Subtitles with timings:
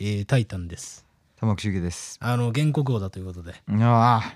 [0.00, 1.04] えータイタンです
[1.38, 2.18] 玉木修介です。
[2.20, 4.34] あの原告王だということで、あ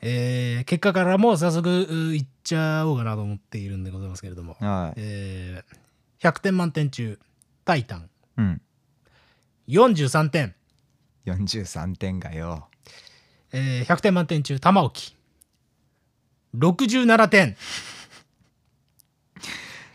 [0.00, 4.94] えー結果からもう早速ういっちゃおうかなと思っているんでございますけれどもあ、、はい。
[4.96, 7.18] えー100点満点中
[7.64, 8.08] タイタン
[8.38, 8.60] うん。
[9.68, 10.54] 43点、
[11.26, 12.68] 43点がよ。
[13.52, 15.14] えー100点満点中玉置
[16.56, 17.56] 67点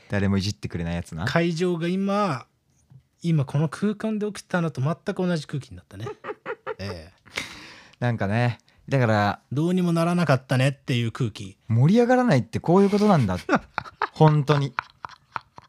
[0.10, 1.26] 誰もいじってくれないやつな。
[1.26, 2.46] 会場が今
[3.24, 6.08] 今この空間で起きたのと全く同じ空気になったね、
[6.78, 7.24] えー
[8.00, 8.58] なんかね、
[8.90, 13.38] だからどうにもならなかったねっていう空気盛り上がらないってこういうことなんだ。
[14.12, 14.74] 本当に。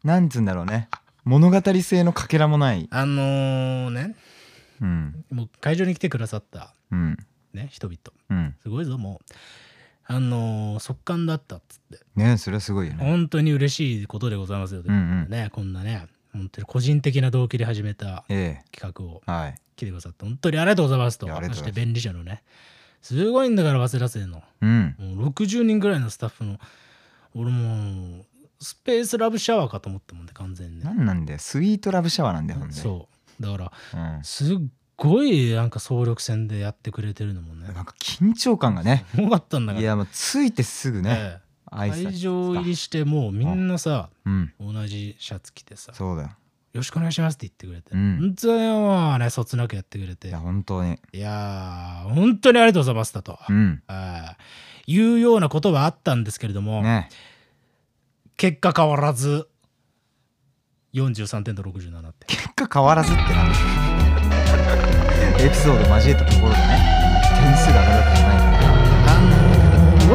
[0.03, 0.89] なんつうんだろうね。
[1.23, 2.87] 物語性のかけらもない。
[2.91, 4.15] あのね
[4.81, 5.25] うん。
[5.31, 7.17] もう会場に来てくださったうん。
[7.53, 7.99] ね人々
[8.29, 8.55] うん。
[8.61, 9.33] すごいぞもう
[10.07, 12.99] あのー速乾だったっつってねそれはすごいよね。
[13.03, 19.21] 本当に嬉しいことでございますよ、うんうんねこんなね本当に個人的な動機で始めたえ企画を。
[19.75, 22.43] 来てくださって本当にありがとうございますとそして便利社のね
[23.01, 24.95] すごいんだから早稲田生のうん。
[24.97, 26.57] もう60人ぐらいのスタッフの
[27.35, 28.25] 俺もう
[28.59, 31.39] スペースラブシャワーかと思ったもんね完全にねなんなんだよ。
[31.39, 32.73] スイートラブシャワーなんだよ、ほんで。
[32.73, 34.23] そうだからうん。
[34.23, 34.57] すっ
[34.97, 39.05] ごいなんか総力戦でやってくれてるのもねなんか緊張感がね。
[39.13, 41.11] すごかったんだからいや、もうついてすぐね。
[41.11, 44.53] ええ会場入りしてもうみんなさうん。
[44.59, 46.29] 同じシャツ着てさ「よそうだよ。
[46.73, 50.99] ろしくお願いします」って言ってくれてうん本当よもうねそつなくやってくれていや、本当に。
[51.13, 53.81] いやー本当にありがとうございますだと、うん。
[53.87, 54.35] は
[54.87, 57.09] いいうようなことはあったんですけれども、ね。
[58.37, 59.47] 結果変わらず
[60.93, 67.05] 43点と67点結果変わらずってなんでしょうエピソード交えたところでね
[67.39, 67.84] 点数が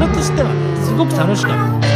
[0.00, 1.70] 俺としてはねすごく楽しかった。
[1.70, 1.86] 本当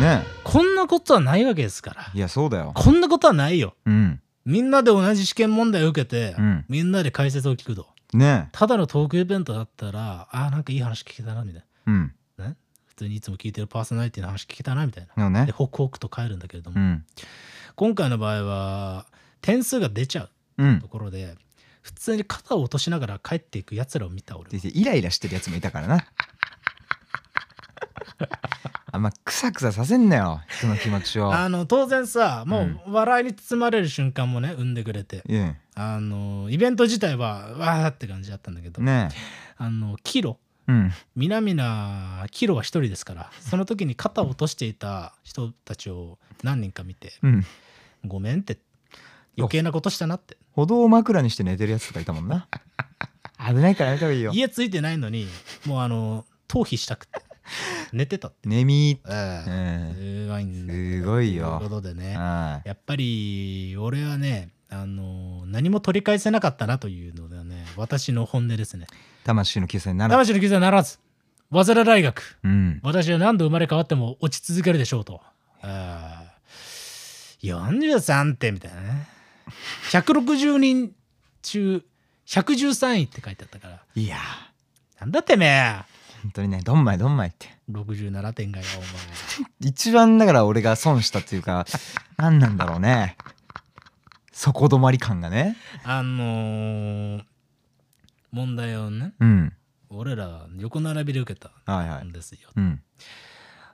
[0.00, 0.04] に。
[0.06, 0.26] らね。
[0.44, 2.10] こんなことはないわけですから。
[2.14, 2.70] いやそうだよ。
[2.76, 3.74] こんなことはないよ。
[3.84, 4.20] うん。
[4.44, 6.64] みんなで同じ試験問題を受けて、うん。
[6.68, 7.88] みんなで解説を聞くと。
[8.12, 8.50] ね。
[8.52, 12.12] ただのトークイベントだったらあーなんかいい話聞けたなみたいうん。
[12.36, 15.28] な、ね、普通にいつも聞いてるパーソナリティの話聞けたなみたいな。
[15.28, 15.46] ね。
[15.46, 17.04] でホクホクと帰るんだけれども、うん。
[17.74, 19.06] 今回の場合は
[19.40, 20.80] 点数が出ちゃううん。
[20.80, 21.34] ところで
[21.82, 26.06] 普通に肩を落としながら帰っていくやつらを見た俺イライラしてるやつもいたからな
[28.92, 31.32] あんまクサクサさせんなよ人の気持ちを。
[31.32, 35.22] あの当然さもう笑いに包まれる瞬間もね生んでくれて。
[35.28, 39.08] うんあのイベント自体はわーって感じだったんだけど、ね
[39.56, 40.38] あのキロ。
[40.68, 40.92] うん。
[41.16, 47.46] 南なキロは一人ですからその時に肩を落としていた人たちを何人か見てうん。
[48.04, 48.58] ごめんって
[49.36, 50.36] 余計なことしたなって。
[50.52, 52.48] 歩道を枕にして寝てるやつとかいたもんな。
[53.44, 54.32] 危ないからやめた方がいいよ。
[54.32, 55.26] 家ついてないのに
[55.66, 57.22] もうあの逃避したくて
[57.92, 59.00] 寝てたって、寝み。
[59.08, 59.94] ええ。
[59.94, 61.58] すごいんだすごいよ。
[61.58, 62.16] ということでね。
[62.16, 68.84] はやっぱり俺はねあの何も取り返せなかったなというのがね私の本音ですね。
[68.84, 68.86] い
[69.24, 70.98] 魂の救済になら魂の傷はならず。
[71.50, 72.38] 早稲田大学。
[72.42, 72.80] うん。
[72.82, 75.20] 私は何度生まれ変わっても落ち続けるでしょうと。
[75.60, 76.32] あー
[77.42, 79.06] 43点みたいなね。
[79.90, 80.92] 160人
[81.42, 81.84] 中
[82.26, 83.82] 113位って書いてあったから。
[83.94, 84.16] いや。
[85.00, 85.91] なんだてめえ
[86.22, 87.48] 本当にねどんまいどんまいって。
[87.70, 88.82] 67点がよお
[89.66, 91.66] 一番だから俺が損したっていうか
[92.16, 93.16] 何なんだろうね。
[94.32, 95.56] 底止まり感がね。
[95.84, 95.96] 前。
[95.98, 97.24] あのー
[98.30, 99.52] 問題をねうん。
[99.90, 102.06] 俺ら横並びで受けたはいはい。
[102.06, 102.12] ん。
[102.12, 102.48] ですよ。
[102.56, 102.82] うん。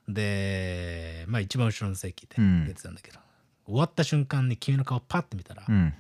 [0.09, 2.63] でまあ一番後ろの席でうん。
[2.63, 3.19] 受けてたんだけど、
[3.67, 5.95] 終わった瞬間に君の顔パッて見たら、うん。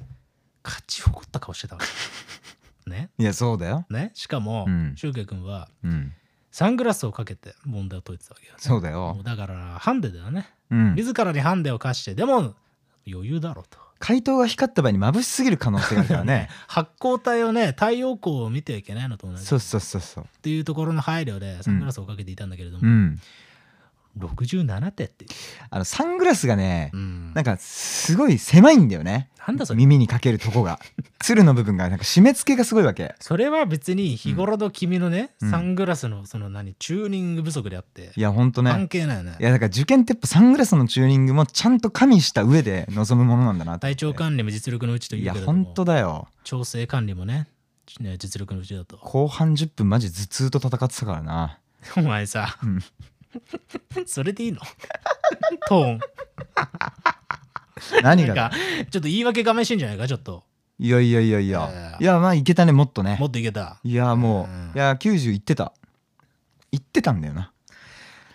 [0.64, 1.86] 勝ち誇った顔してたわけ。
[2.90, 3.10] ね。
[3.18, 3.86] いやそうだよ。
[3.90, 4.10] ね。
[4.14, 4.94] しかも、うん。
[4.96, 6.12] シュウケイ君はうん
[6.58, 8.58] サングラスをかけて問題を解いてたわけよ、ね。
[8.58, 9.14] そうだよ。
[9.14, 10.50] もうだからハンデだよね。
[10.72, 10.94] うん。
[10.96, 12.52] 自らにハンデを課してでも
[13.06, 13.78] 余裕だろうと。
[14.00, 16.48] 回答が光った場合に眩しすぎる可能性があるからね。
[16.66, 19.40] 発光体をね太陽光を見てはいけないのと同じ。
[19.40, 20.26] っそうそうそうそう。
[20.42, 23.20] ていうところの配慮でサングラスをかけていたんだけれども、うん
[24.18, 25.26] 67点って。
[25.70, 27.32] あのサングラスがねうん。
[27.34, 29.30] なんかすごい狭いんだよね。
[29.46, 29.78] なんだそれ。
[29.78, 30.78] 耳にかけるとこが。
[31.20, 33.14] 鶴の部分がなんか締め付けがすごいわけ。
[33.20, 35.50] それは別に日頃の君のね、うん。
[35.50, 38.70] サングラスのその何チューニング不足であっていやほんとね。
[38.70, 39.36] 関係ないよね。
[39.40, 43.82] いやだから受験ってやっぱサングラスのチューニングもちゃんと加味した上で臨むものなんだなって。
[43.82, 45.64] 体調管理も実力のうちといやいうけれども。
[45.64, 46.28] ほんとだよ。
[46.44, 47.48] 調整管理もね
[48.00, 48.98] ね実力のうちだと。
[48.98, 51.58] 後半10分マジ頭痛と戦ってたからな。
[51.96, 52.80] お前さ、うん
[54.06, 54.60] それでいいの？
[55.68, 56.00] トーン。
[58.02, 58.56] 何がなんか
[58.90, 60.44] ちょっと言い訳がめしいんじゃないかちょっと。
[60.80, 62.18] いやいやいやいいややいや。
[62.18, 63.16] まあいけたねもっとね。
[63.20, 63.78] もっといけた。
[63.82, 64.78] いやもう。
[64.78, 65.72] いや90いってた。
[66.72, 67.52] いってたんだよな。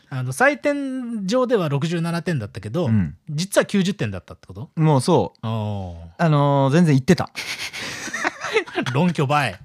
[0.10, 3.16] あの採点上では67点だったけど、うん。
[3.30, 4.70] 実は90点だったってこと？
[4.76, 5.48] もうそう。
[5.48, 6.24] おー。
[6.24, 7.30] あのー全然いってた。
[8.94, 9.60] 論拠倍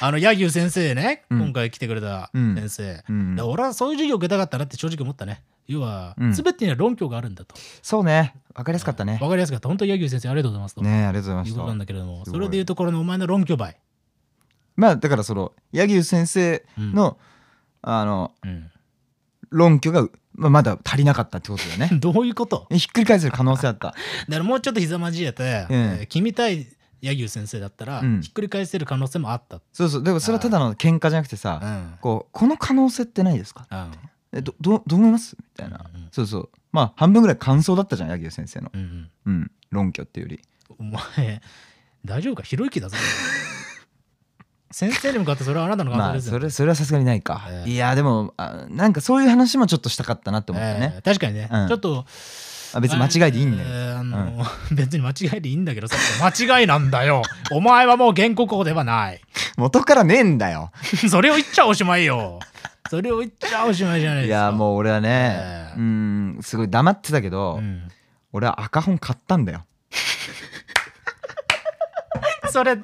[0.00, 1.40] あの柳生先生ね、うん。
[1.40, 2.54] 今回来てくれたうん。
[2.54, 3.36] 先生、うん。
[3.36, 5.42] で俺はそういう授業受けたかったなって正直思ったね。
[5.66, 6.32] 要は、うん。
[6.32, 7.54] 全てには論拠があるんだと。
[7.82, 8.34] そうね。
[8.54, 9.18] わかりやすかったね。
[9.20, 9.68] わかりやすかった。
[9.68, 12.40] 本当に柳生先生ありがとうございますと、ねありがとうございうことなんいましただけれどもすごい。
[12.40, 13.76] それでいうところのお前の論拠倍、
[14.76, 16.92] まあだからその柳生先生うん。
[16.94, 17.18] の、
[17.82, 18.70] あのうん。
[19.50, 21.90] 論拠が、まあ、まだ足りなかったってことだよね。
[22.00, 22.66] どういうこと？
[22.70, 23.88] ひっくり返せる可能性あった。
[23.94, 26.66] だからもうちょっと膝交えて、ええー君対
[27.00, 28.20] 柳生先生だったら、うん。
[28.20, 30.02] ひっくり返せる可能性もあった、そうそう。
[30.02, 31.98] でもそれはただの喧嘩じゃなくてうさん。
[32.00, 33.66] こうこの可能性ってないですか？
[33.70, 33.92] うん
[34.32, 35.36] えどどうどう思います？
[35.38, 35.86] みたいな。
[35.94, 36.50] うんうんそうそう。
[36.72, 38.70] まあ半分ぐらい感想だったじゃん柳生先生の。
[38.74, 39.10] うんうん。
[39.26, 39.50] うん。
[39.70, 40.42] 論拠っていうより。
[40.78, 41.40] お前
[42.04, 42.42] 大丈夫か？
[42.42, 42.96] ひろゆきだぞ。
[44.70, 47.70] 先生に向かってそれはあなたの感まあ想ですよ、それそれはさすがにないか、ええ。
[47.70, 51.68] いやでもあなんかそういう話もちょっとしたかったなって思ったよね、えー確かにね、うん。
[51.68, 52.04] ちょっと
[52.74, 55.96] あ別に間違いでいいんだよ、えーあの 別に間違いでいいんだけどさ。
[56.22, 57.22] 間違いなんだよ。
[57.50, 59.20] お前はもう原告法ではない。
[59.56, 60.70] 元からねえんだよ。
[61.10, 62.38] それを言っちゃおしまいよ。
[62.90, 64.38] それを言っちゃおしまいじゃないですか。
[64.38, 67.88] いやもう俺はね、ええうんすごい黙ってたけど、うん。
[68.32, 69.64] 俺は赤本買ったんだよ。
[72.50, 72.76] それ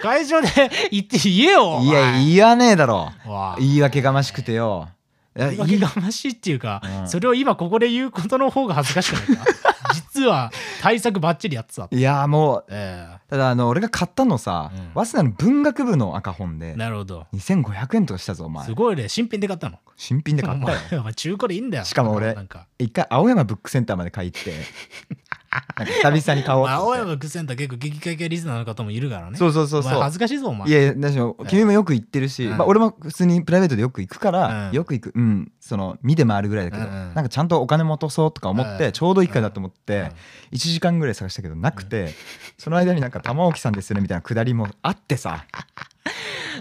[0.00, 0.48] 会場で
[0.90, 3.12] 言って言えよおいや前言わねえだろ。
[3.58, 4.82] 言い訳がましくてよ。
[4.82, 4.94] いや言
[5.36, 7.08] い訳がましいっていうか、うん。
[7.08, 9.44] それを今ここで言うことの方が恥ずかしくないか？
[10.14, 10.50] 実は
[10.80, 14.90] 対策ばっちりやってた、いやもうえただあの俺が買ったのさ、うん。
[14.94, 17.26] 早稲田の文学部の赤本でえなるほど。
[17.34, 18.66] 2500円とかしたぞお前。
[18.66, 19.78] すごいね新品で買ったの。
[19.96, 21.04] 新品で買ったよ。
[21.14, 21.84] 中古でいいんだよ。
[21.84, 22.36] しかも俺
[22.78, 24.52] 一回青山ブックセンターまで買い行って
[25.84, 26.70] 久々に買おうと思って。
[26.70, 29.36] 青山クセンター結構激化系リスナーの方もいるからね。
[29.36, 30.00] そうそうそうそう。
[30.00, 30.68] 恥ずかしいぞお前。
[30.68, 31.18] いやいやだし
[31.48, 32.56] 君もよく行ってるし、うん。
[32.56, 34.76] まあ、俺も普通にプライベートでよく行くから、うん。
[34.76, 38.92] よく行くうんその見て回るぐらいだけど、なんかちゃんとお金も落とそうとか思って、うん。
[38.92, 40.06] ちょうどいい回だと思って、うん。
[40.06, 40.12] 1
[40.58, 42.14] 時間ぐらい探したけどなくて、
[42.56, 45.46] その間になんか玉置さんですよねみたいなくだりもあってさ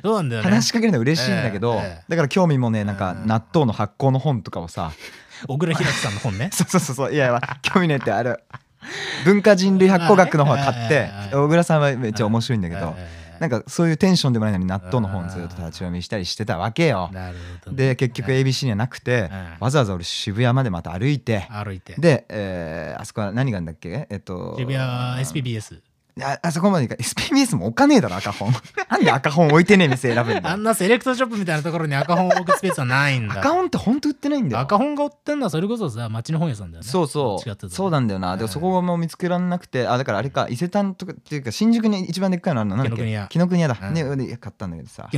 [0.01, 0.49] そうなんだよね。
[0.49, 1.75] 話しかけるの嬉しいんだけど、
[2.07, 3.27] だから興味もねなんかうん。
[3.27, 4.91] 納豆の発酵の本とかをさ、
[5.47, 6.49] 小倉弘樹さんの本ね。
[6.53, 7.13] そうそうそうそう。
[7.13, 8.37] いやいや興味ねえってあれ
[9.25, 17.09] 文化人類発酵学の方は買ってええ小倉さんはめっちゃ面白いんだけど、ええなんかそういうテンションでもないのに納豆の本ずっと立ち読みしたりしてたわけよ。
[17.71, 21.95] で結局 ABC にはなくて、うんわざわざ俺渋谷までまた歩いて、歩いて。
[21.97, 24.07] で、えーあそこは何があるんだっけ？
[24.09, 24.83] えっと渋谷
[25.23, 25.79] SPBS
[26.23, 28.51] ああそこまで行か SPBS も置かねえだろ赤本。
[28.89, 30.41] なんで赤本置いてねえ店選ぶんだよ。
[30.49, 33.39] あんなセレクトショップみたいなところに赤本を置くスペースはないんだ。
[33.39, 34.61] 赤本って本当売ってないんだよ。
[34.61, 36.89] 赤本が売ってんのはそれこそさ町の本屋さんだよね。
[36.89, 43.67] そうそ違ってたねうそうなんだよな、でもそこも見つけられなくてあだからあれか伊勢丹とかっていうか新宿に一番でっかいのあるのなんだっけ紀ノ国屋。
[43.67, 43.93] だ、うん。
[43.93, 45.09] ねで買ったんだけどさ。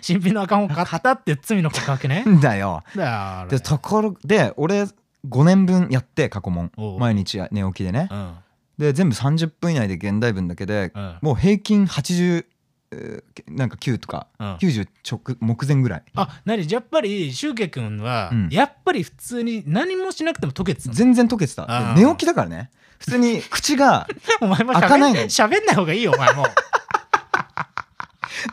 [0.00, 2.24] 新品の赤本買ったって罪の告白ね。
[2.40, 2.82] だよ。
[2.96, 4.82] だよでところで俺
[5.28, 6.70] 5年分やって過去問。
[6.98, 8.08] 毎日寝起きでね。
[8.10, 8.34] うん
[8.82, 11.18] で全部30分以内で現代文だけでうん。
[11.22, 12.44] もう平均80
[12.94, 14.54] えーなんか9とかうん。
[14.56, 16.02] 90直目前ぐらい。
[16.14, 18.48] あ何やっぱりシュウケ君は、うん。
[18.50, 20.94] やっぱり普通に何もしなくても解けてたの？
[20.94, 21.94] 全然解けてた。
[21.96, 22.70] 寝起きだからね。
[22.98, 24.06] 普通に 口が
[24.40, 25.20] お前も喋開かないの。
[25.20, 26.42] ん喋んない方がいいよお前も。
[26.42, 26.46] う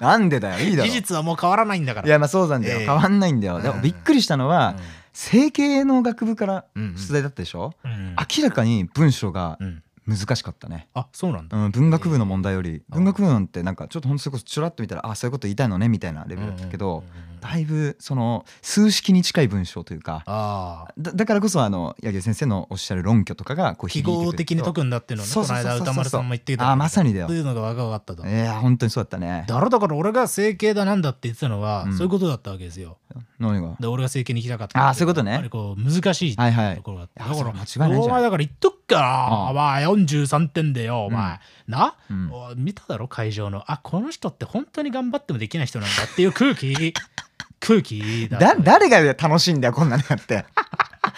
[0.02, 0.88] なんでだよいいだろ。
[0.88, 2.08] 事実はもう変わらないんだから。
[2.08, 2.80] いやまあそうなんだよ。
[2.80, 2.86] ええ。
[2.86, 3.60] 変わんないんだよ。
[3.62, 4.76] でもびっくりしたのは
[5.14, 6.96] 整形の学部からうん。
[6.96, 7.74] 出題だったでしょ？
[7.84, 8.16] うんうん。
[8.38, 10.88] 明らかに文章がうん難しかったね。
[10.94, 11.58] あそうなんだ。
[11.58, 17.04] うん、文学部の問題より文学部なんてなんかちょっとほんとそれこそちょらっと見たらあそういうこと言いたいのねみたいなレベルだったけど
[17.42, 26.70] だいぶその数式に近い文章というかああだだからこそあの柳生先生のおっしゃる論拠とかがこう記号的に解くんだっていうのをねこの間歌丸さんも言ってた。
[26.70, 27.28] あーまさにだよ。
[27.28, 29.46] そういうのが分かったといや本当にそうだったね。
[29.48, 31.94] だろだから俺が整形だなんだって言ってたのは、うん。
[31.94, 32.98] そういうことだったわけですよ。
[33.40, 33.76] 何が？
[33.80, 35.32] で俺が整形に行きたかったあーそういうことね。
[35.32, 36.76] やっぱりこう難しいはいはい。
[36.76, 38.02] ところがあって、いやだから間違いないじゃん。
[38.04, 39.02] お前だから言っとくか。
[39.02, 42.32] ら、お前43点でよお前、な、うん。
[42.32, 43.64] お見ただろ会場の。
[43.72, 46.94] あこの人って本当に頑張ってもできない人なんだっていう空気？
[47.60, 48.28] 空気？
[48.30, 50.46] だだ誰が楽しいんだよこんなのやって。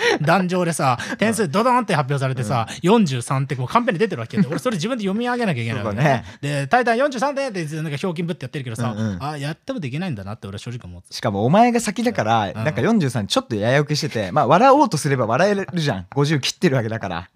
[0.22, 6.24] 壇上でさ点数ドドンって発表されてさ、43ってこうカンペに出てるわけで 俺それ自分で読み上げなきゃいけないわけね。
[6.42, 9.08] で大体43点ってなんか表金ぶってやってるけどさ、うん。
[9.14, 11.16] うんあやってもできないんだなって俺は正直思ってた。
[11.16, 12.54] しかもお前が先だからん。
[12.54, 16.06] なんか43ちょっとやや受けしててまあ笑おうとすれば笑えるじゃん。
[16.12, 17.30] 50切ってるわけだから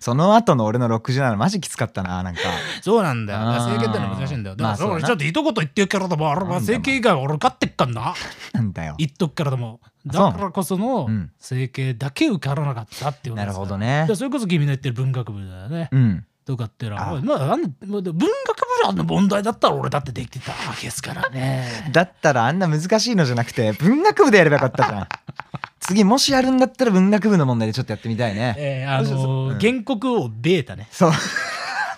[0.00, 2.40] その後の俺の67マジきつかったななんか
[2.82, 3.40] そうなんだよ。
[3.62, 4.56] 整形ってのは難しいんだよ。
[4.56, 8.14] だから、まあちょっと一言言ってるからでも、俺は整形以外は俺勝ってっかんな。
[8.52, 9.80] なんだよ言っとくからでも。
[10.06, 15.88] だからこそのうん整形だけ受からなかったっていうなるほどねでそれこそ君の言ってる文学部だよね。
[15.92, 21.66] うんとかってのは、あまあ、あんまあ文学部の問題だったら俺だってできてたわけですからね。
[21.90, 25.08] だったらあんな難しいのじゃなくて文学部でやればよかったじゃん
[25.80, 28.54] 次もしやるんだったら文学部の問題でちょっとやってみたいね。
[28.58, 29.58] えーあのーうん。
[29.58, 30.88] 原告をベータね。
[30.90, 31.10] そう。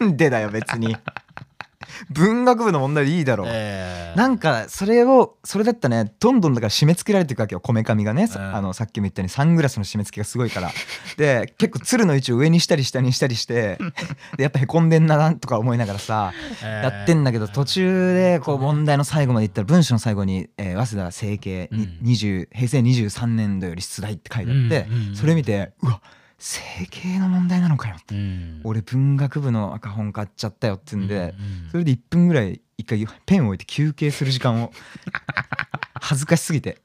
[0.00, 0.96] なんでだよ別に
[2.10, 7.60] 文学部の問題いいだろう、えーなんかそれをそれだったねどんどんだから締め付けられていくわけよ。
[7.60, 8.54] こめかみがね、さうん。
[8.56, 10.70] あのさっきも言ったようにサングラスの締め付けがすごいから。
[11.16, 13.78] で結構鶴の位置を上にしたり下にしたりして
[14.36, 22.08] でやっぱへこんでんなとか思いながらさえーやってんだけど途中でこう問題の最後までいったら文章の最後に、えー早稲田整形にうん。
[22.08, 25.16] 20平成23年度より出題って書いてあって、うんうんうん。
[25.16, 26.00] それ見てうわ
[26.38, 28.14] 整形の問題なのかよって。
[28.14, 28.60] うん。
[28.64, 34.72] 俺文学部の赤本買っちゃったよって言うんで、うんうんそれで1分ぐらい一回ペンを置いて休憩する時間を。
[36.00, 36.80] 恥ずかしすぎて、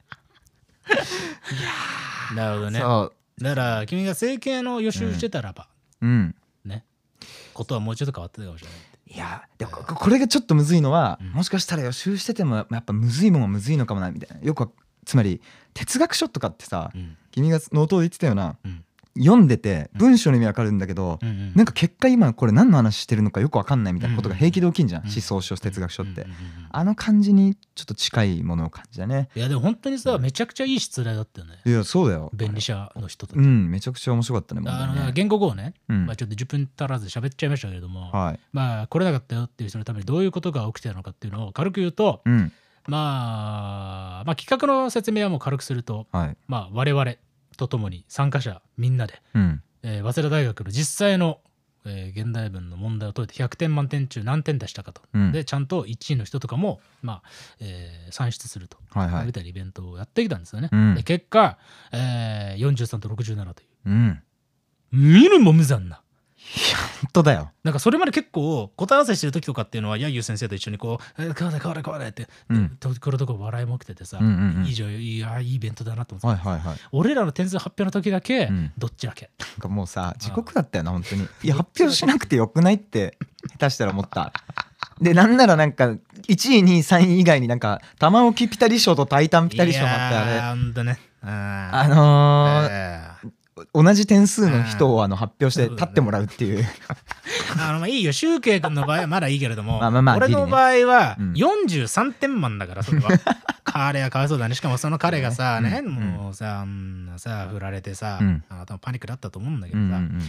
[2.35, 2.79] なるほどね。
[2.79, 5.67] そだから君が整形の予習してたらば、
[6.01, 6.35] ううん。
[6.65, 6.83] ね。
[7.53, 8.79] ことはもうちょっと変わってたかもしれない
[9.15, 11.31] いやでもここれがちょっとむずいのは、うん。
[11.31, 14.43] もしかしたら予習しててもやっぱむずいもんはむずいのかもなみたいな。
[14.43, 14.69] よくは
[15.05, 15.41] つまり
[15.73, 17.15] 哲学書とかってさ、うん。
[17.31, 18.57] 君がノートで言ってたような。
[18.65, 18.83] うん
[19.17, 21.53] 読んでて文章の意味わかるんだけど、うんうん。
[21.55, 26.25] なんか結果今これ何の話してるのかよくわかんないみたいなことが平気で起きんじゃん、うん思想書哲学書って、
[26.71, 29.29] あの感じにちょっと近いものを感じだね。
[29.35, 31.59] いやでも本当にさめちゃくちゃいい出題だったよね。
[31.65, 32.31] いやそうだよ。
[32.33, 35.11] 便利者の人たち、うんめちゃくちゃ面白かったねあのね。
[35.13, 36.05] 言語語をね、うん。
[36.07, 38.39] まあ、ちょっと10分足らず喋っちゃいましたけれども、はい。
[38.51, 42.51] まあ来れなかったよっていう人のためにどういうことが起きてたのかっていうのを軽く言うと、うん。
[42.87, 46.37] まあ、まあ企画の説明はもう軽くすると、はい。
[46.47, 47.15] まあ、我々
[47.55, 49.61] と共に参加者みんなで、うん。
[49.83, 51.39] えー早稲田大学の実際の、
[51.85, 55.31] えー現代文の問題を解いて100点満点中何点出したかと、うん。
[55.31, 57.23] でちゃんと1位の人とかも、まあ
[57.59, 59.25] えー算出すると、はいはい。
[59.25, 60.69] みたいなイベントをやってきたんですよね。
[60.71, 60.95] うん。
[60.95, 61.57] で結果、
[61.91, 63.89] えー43と67という。
[63.89, 64.23] うん。
[64.91, 66.01] 見るも無残な。
[67.01, 67.51] 本当だよ。
[67.63, 72.69] なんかそれまで結構答え合わせしてる時とかっていうのはやゆ先生と一緒にこう「えーこうだこうだこうだ」って、うん。
[72.79, 74.25] ところどころ笑いも起きててさ、うん。
[74.25, 76.77] うんうんいいじゃんいやいいイベントだなと思って、はいはいはい。
[76.91, 78.71] 俺らの点数発表の時だけ、うん。
[78.77, 79.29] どっちだけ？
[79.39, 81.27] なんかもうさ地獄だったよな本当に。
[81.43, 83.17] いや発表しなくてよくないって
[83.51, 84.31] 下手したら思った。
[85.01, 85.97] でなんならなんか1
[86.27, 90.83] 位2位3位以外になんか玉置ピタリ賞とタイタンピタリ賞もあってあれ。
[90.83, 90.99] ね。
[91.23, 93.12] ああのーえー
[93.73, 96.65] 同じ点数の人をあの発表して立ってもらうっていう。
[97.59, 98.11] あのまあいいよ。
[98.11, 101.33] シュウケイ君の場合はまだいいけれども まあまあまあ俺の場合はうん。
[101.33, 103.09] 43点満だからそれは。
[103.65, 104.55] 彼はかわいそうだね。
[104.55, 106.03] しかもその彼がさね、うんうん。
[106.13, 108.43] もうさあんなさ振られてさ、うん。
[108.49, 110.21] あ多分パニックだったと思うんだけどさ、うんうんうん。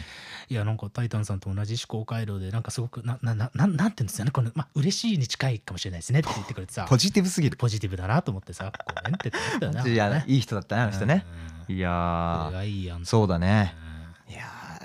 [0.50, 4.31] いやなんかタイタンさんと同じ思考回路でなんかすごくななななんなんて言うんですよね。
[4.31, 7.57] これまあ嬉しいに近いかもしれないですねって言ってくれてさポジティブすぎる。
[7.57, 10.25] ポジティブだなと思ってさごめんって言ってたよね いやね。
[10.26, 11.14] いい人だったねあの人ね。
[11.14, 13.75] いやこーれがいいやんそうだね。
[14.28, 14.40] いや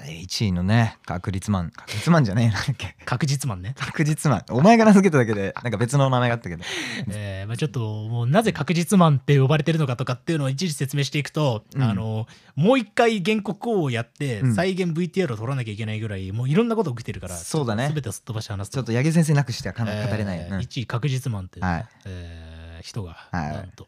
[0.05, 1.71] ー1位のね確率マン。
[1.71, 2.95] 確率マンじゃねえななんだっけ。
[3.05, 4.45] 確実マンね、確実マン。
[4.49, 6.63] お前が名付けただけでなんか別の名前があったけど。
[7.11, 11.83] えーまあ、ちょっともうなぜ確実マンって呼ばれてるのかとかっていうのを一時説明していくと、うん。
[11.83, 14.55] あのもう一回原告をやってうん。
[14.55, 17.89] 再現 VTR を撮らなきゃいけないぐらいもういろんなこと起きてるからそうだね。
[17.93, 20.39] 全てをすっ飛ばして話すちょっと八木先生なくしてはかなえー語れない。
[20.39, 20.57] よ、うん。
[20.59, 21.85] 1位確実マンって、はい。
[22.05, 23.53] えー人がはい。
[23.53, 23.87] なんと。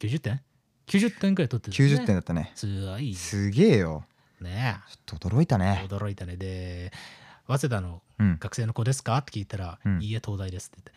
[0.00, 0.40] 90点？
[0.88, 2.02] ?90 点くらい取ってるんですね。
[2.02, 2.52] 90点だったね。
[2.54, 3.14] すごい。
[3.14, 4.04] すげえよ。
[4.40, 5.84] ねちょっと驚いたね。
[5.88, 6.36] 驚いたね。
[6.36, 6.92] で
[7.46, 8.36] 早稲田のうん。
[8.40, 9.16] 学生の子ですか？
[9.18, 10.02] って聞いたら、うん。
[10.02, 10.92] いいえ東大ですって。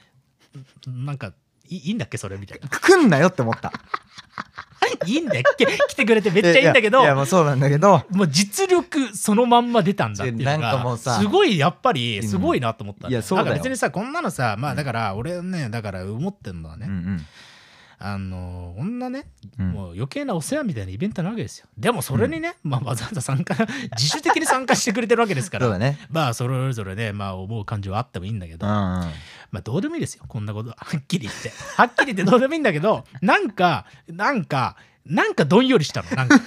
[0.54, 1.34] 言ってなんか
[1.70, 2.38] いいいんだっけそれ？
[2.38, 2.68] みたいな。
[2.68, 3.72] 来んなよって思った。
[5.06, 5.66] いいんだっけ？
[5.66, 8.04] 来てくれてめっちゃいいんだけどいやもうそうなんだけど。
[8.10, 17.26] もう実力そのまんま出たんだっていうのがなんかもうさすごいやっぱりすごいなと思った、いやそうだ別にさこんなのさまあだから俺ねだから思ってんのはね、うんうん
[18.04, 19.26] あのこんなね、
[19.60, 19.72] うん。
[19.72, 21.68] もう余計なお世話みたいなイベントなわけですよ。
[21.78, 23.56] でもそれにね、まあ、わざわざ参加
[23.98, 25.66] 自主的に参加してくれてるわけですから。
[25.66, 26.00] そうだね。
[26.10, 28.80] まあそれぞれねまあ思う感情はあってもいいんだけど、うんうん。
[29.52, 30.70] まあどうでもいいですよこんなこと。
[30.72, 31.52] は はっきり言って。
[31.78, 36.10] はっきり言ってどうでもいいんだけどなんかなんかなんかどんよりしたの。
[36.16, 36.40] なんか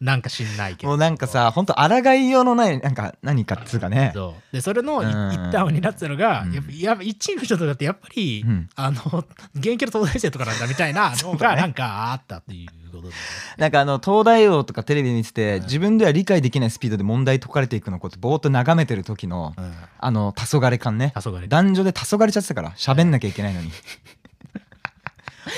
[0.00, 0.88] なんか知んないけど。
[0.88, 4.12] もうなんかさほんと抗いようのないなんか何かっつうかね。
[4.14, 4.54] そう。
[4.54, 6.52] でそれの一端を担ってたのが、うん。
[6.52, 8.68] やっぱやっぱ1位の人とかってやっぱり、うん。
[8.74, 9.24] あの
[9.54, 13.14] 現役の東大生とかなんだみたいなのが なんかあったっていうことで、
[13.56, 15.62] なんかあの東大王とかテレビ見ててうん。
[15.62, 21.12] 自分では理解できないスピードで問題解かれていくのをこうやってぼーっと眺めてる時のうん、あの黄昏感ね。
[21.16, 21.48] 黄昏。
[21.48, 23.68] 男女で黄昏れちゃってたから喋んなきゃいけないのに。
[23.68, 23.70] お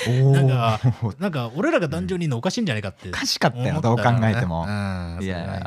[0.06, 4.64] なんかお なんか俺らが壇上にいるのおかしいんじゃないかっておかしかったよ思どう考えても。
[4.68, 5.62] うんいや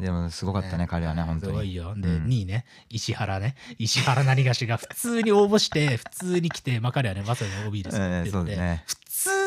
[0.00, 1.52] でもすごかったね彼はね本当に。
[1.52, 1.94] すごいよ。
[1.96, 2.24] で、うん。
[2.26, 2.64] 2位ね。
[2.88, 3.56] 石原ね。
[3.78, 8.00] 石原何がしが普通に応募して普通に来てまあ彼はねまさに OB ですっ
[8.44, 8.80] て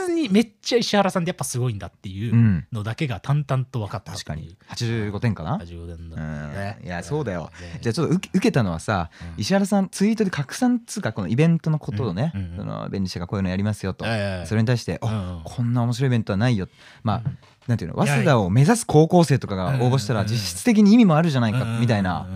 [0.07, 2.65] 通にめっちゃ石原さんってやっぱすごいんだっていううん。
[2.71, 4.15] のだけが淡々と分かったう。
[4.15, 4.55] 確かに。
[4.69, 6.21] 85点かな？85点だ。
[6.21, 6.53] うん。
[6.53, 7.51] ねいやそうだよ。
[7.61, 7.79] ね。
[7.81, 9.41] じゃあちょっと受けたのはさうん。
[9.41, 14.05] 石原さんツイートで拡散っつうかこのイベントのことをねその便利者がこういうのやりますよと。
[14.07, 15.41] ええそれに対して「あうんうん。
[15.43, 16.67] こんな面白いイベントはないよ」
[17.03, 17.37] まあうん。
[17.67, 17.97] なんていうの？
[18.05, 22.27] 早稲田を目指す高校生とかが応募したら実質的に意味もあるじゃないかみたいな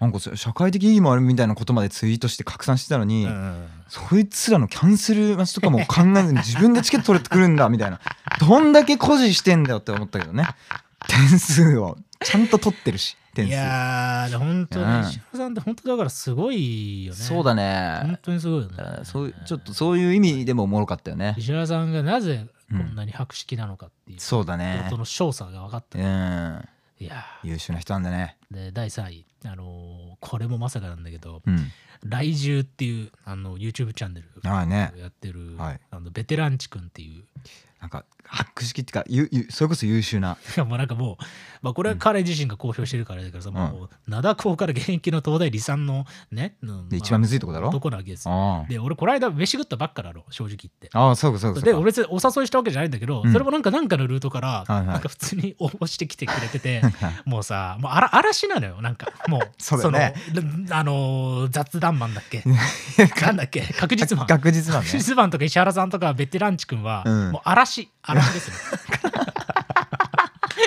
[0.00, 7.98] なんかそ社会的意義もあるみたいなことまでツイートして拡散してたのに、うんそいつらのキャンセル待ちとかも考えずに自分でチケット取れてくるんだみたいな。
[8.38, 10.46] どんだけ誇示してんだよって思ったけどね。
[11.08, 15.00] 点数をちゃんと取ってるし点い数やー本当うん。
[15.02, 17.18] に石原さんって本当だからすごいよね。
[17.18, 18.76] そうだ本ね当にすごいよね。
[19.02, 21.34] そういうちょっとそういう意味でもおもろかったよね。
[21.36, 24.20] 石原さんがなぜこんなに博識なのかっていう。
[24.20, 24.82] そうだね。
[24.84, 26.68] ことの少佐が分かった、うん。
[27.00, 28.36] いや優秀な人なんだね。
[28.52, 31.72] ーで第3位あのーこれもまさかなんだけどうん
[32.04, 34.92] 「来獣」っていうあの YouTube チャンネルああね。
[34.96, 35.80] やってる、はい。
[35.90, 37.24] あのベテランチ君っていう。
[37.80, 40.36] なんか博識っていうかゆゆそれこそ優秀な。
[40.66, 41.24] もうなんかもう、
[41.62, 47.68] まあ、これは彼自身が公表してるからだからさ、もう灘高から現役の東大理産のね、うんで一番むずいとこだろ？
[47.68, 48.28] 男なわけです
[48.68, 50.88] で俺この間飯食ったばっかだろ正直言って。
[50.92, 51.60] あああそうかそうか。
[51.60, 53.32] で俺お誘いしたわけじゃないんだけど、うん。
[53.32, 54.86] それもなんかなんかのルートから、はいはい。
[54.86, 56.82] なんか普通に応募してきてくれてて
[57.24, 59.08] もうさもうあら嵐なのよなんか。
[59.28, 60.14] もう そね。
[60.34, 62.42] そのあのー雑談マンだっけ？
[63.26, 63.60] なんだっけ？
[63.62, 64.26] 確実マン。
[64.26, 67.32] 確実なん確ね実マンとか石原さんとかベテランチ君は、うん。
[67.32, 68.54] もう嵐嵐ですね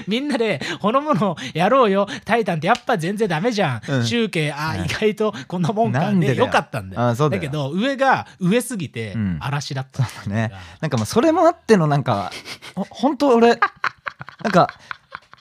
[0.07, 2.07] みんなでほのものやろうよ。
[2.25, 4.05] タイタンってやっぱ全然ダメじゃん、うん。
[4.05, 6.47] 集計あ意外とこんなもんかでだよ。
[6.47, 7.15] かったんだよ。
[7.15, 7.41] だよ。
[7.41, 9.37] けど上が上すぎてうん。
[9.41, 10.51] 嵐だった、ね。
[10.81, 12.31] なんかもうそれもあってのなんか
[12.75, 14.69] ほ本当俺なんか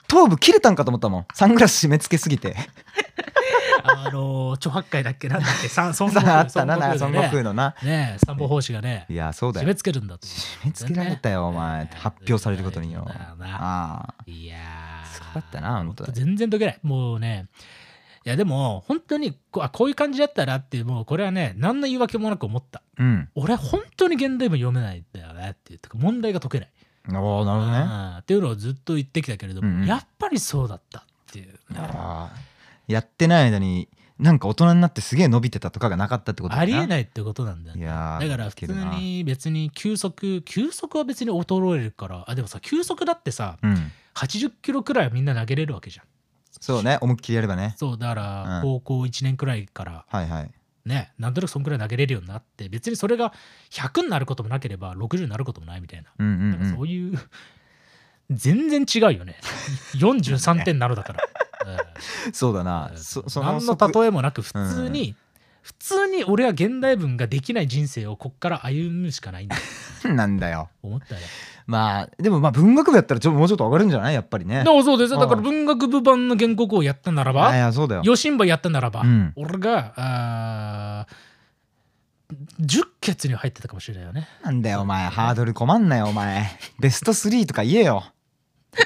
[0.07, 1.25] 頭部切れたんかと思ったもん。
[1.33, 2.55] サングラス締め付けすぎて
[3.83, 5.67] あのー、著白海だっけなんだっけ？
[5.67, 7.43] 三 孫悟さああ空ったな孫悟空ね。
[7.43, 7.75] のな。
[7.83, 10.27] ね三宝法師がねいやそうだ締よめ付けるんだと。
[10.27, 11.85] 締め付けられたよお前。
[11.95, 13.07] 発表されることによ。
[13.09, 13.35] あ
[14.09, 14.13] あ。
[14.25, 15.17] いやー。
[15.17, 16.79] そうだったな本当だ全然解けない。
[16.83, 17.47] もうね。
[18.25, 22.81] いやでも本当にこうあこういう感じだったらってもうこれはね何の言い訳もなく思った。
[22.97, 23.29] うん。
[23.35, 25.51] 俺本当に現代文読めないんだよね。
[25.51, 26.69] っていうか問題が解けない、
[27.19, 27.77] おおなるほどね。
[27.79, 29.85] うんっていうのをずっと言ってきたけれども、うんうん。
[29.85, 32.37] やっぱりそうだったっていう、ああ
[32.87, 37.81] やってない間になんか大人になってすげえ伸びてたとかがなかったってことだありえいないってことなんだよね。
[37.81, 42.23] いやーだから普通に別に休息休息は別に衰えるから。
[42.27, 43.91] あでもさ休息だってさうん。
[44.15, 46.05] 80キロくらいはみんな投げれるわけじゃん。
[46.61, 47.73] そうね思いっきりやればね。
[47.77, 48.61] そうだからうん。
[48.61, 50.51] 高校1年くらいからはいはい。
[50.85, 53.33] ねなんとなくそんくらい投げれるようになって別にそれが
[53.71, 56.09] 100になることもなければ60になることもないみたいな。
[56.19, 56.75] うんうんうん。
[56.75, 57.19] そういう
[58.29, 59.35] 全然違うよね。
[59.95, 61.19] 43点なるだから、
[62.33, 62.91] そうだな。
[62.91, 65.15] うんそそ何の例えもなく普通に、
[65.61, 69.55] 普通に俺は現代文ができない人生をこっから歩むしかないんだ
[70.01, 70.69] と なんだよ。
[70.81, 71.21] 思ったよ。
[71.65, 74.63] まあでもまあ文学部やったらちょもうちょっと上がるんじゃないやっぱりね。
[74.67, 75.19] そうですよ。
[75.19, 75.43] だからうん。
[75.43, 78.01] 文学部版の原告をやったならあいばやそうだよ。
[78.03, 79.33] 余震部やったならば、うん。
[79.35, 81.32] 俺があー
[82.59, 84.27] 10決には入ってたかもしれないよね。
[84.43, 85.07] なんだよお前。
[85.07, 86.45] ハードル困んなよお前。
[86.79, 88.03] ベスト3とか言えよ。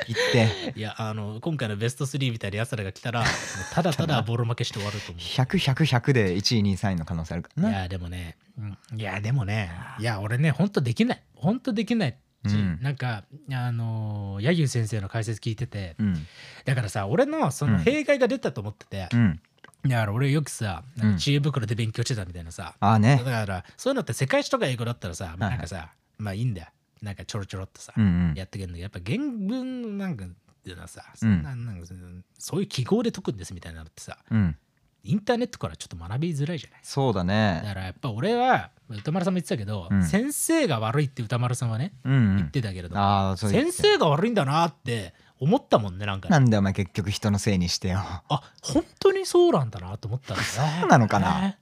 [0.07, 0.73] 言って。
[0.79, 3.29] いやあの今回のベスト3みたいなやつらが来たらもう
[3.73, 5.23] ただただボロ負けして終わると思う。
[5.23, 7.69] 100100で1位2位3位の可能性あるからな。
[7.69, 11.21] いやでもね、うんいやでもねいや俺ねほんとできない。
[11.35, 12.79] ほんとできないし、うん。
[12.81, 15.95] なんかあの柳生先生の解説聞いてて。
[15.99, 16.27] うん。
[16.65, 19.39] だからさ俺のその弊害が出たと思ってて、うん
[19.83, 23.21] だから俺よくさなんか知恵袋で勉強してたみたいなさ、ああね。
[23.23, 26.67] だからそういうのって世界史とか英語だったらさ、いなんかさまあいいんだよ。
[27.01, 28.33] なんかちょろちょろっとさ、うんうん。
[28.35, 30.29] やってけんだけどやっぱ原文なんかっ
[30.63, 31.99] ていうのはさそんななんかその
[32.37, 34.55] そういう記号で解くんですみたいなのってさうん。
[35.03, 36.79] インターネットからちょっと学びづらいじゃない？
[36.83, 40.03] そうだだねからやっぱ俺は歌丸さんも言ってたけど、うん。
[40.03, 42.37] 先生が悪いって歌丸さんはね言っうん。
[42.39, 47.99] うんてたけれども、ああそう言って先生が悪いんだなって思ったもんねなんかなんだよお前結局人のせいにしてよ。
[47.99, 50.47] あ本当にそうなんだなと思ったんだね。
[50.49, 51.55] そうなのかな？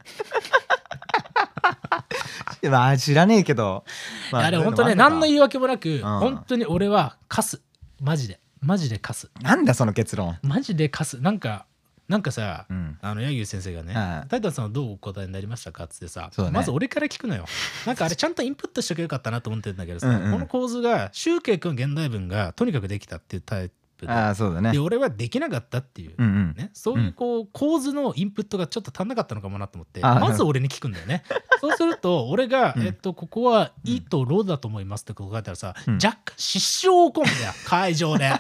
[2.70, 3.84] まあ知らねえけど。
[4.32, 6.02] まいやでも本当ね何の言い訳もなく、ん。
[6.02, 7.62] 本当に俺はカス。
[8.02, 8.40] マジで。
[8.62, 9.30] マジでカス。
[9.42, 10.38] なんだその結論。
[10.42, 11.20] マジでカス。
[11.22, 11.66] なんか
[12.08, 12.98] なんかさ、うん。
[13.02, 16.50] あの柳生先生がねはい「タイタンさんはどうお答えになりましたか?」っつってさ、ね。
[16.52, 17.46] まず俺から聞くのよ。
[17.86, 20.32] なんかあれちゃんとインプットしておけばよかったなと思ってるんだけどさ、うんうん。
[20.34, 24.72] この構図が集計君現代文がとにかくできたっていうタイプでああそうだね。
[24.72, 26.56] で俺はできなかったっていう、うんうん。
[26.56, 31.24] ね、そういうこう構図のインプットがちょっと足んなかったのかもなと思ってあまず俺に聞くんだよね。
[31.62, 32.84] そうすると俺が、うん。
[32.84, 35.94] えっと、ここは「い」と「ろ」だと思いますって書いたらさ、うん。
[35.96, 37.54] 若干失笑を起こるんだよ。
[37.66, 38.32] 会場で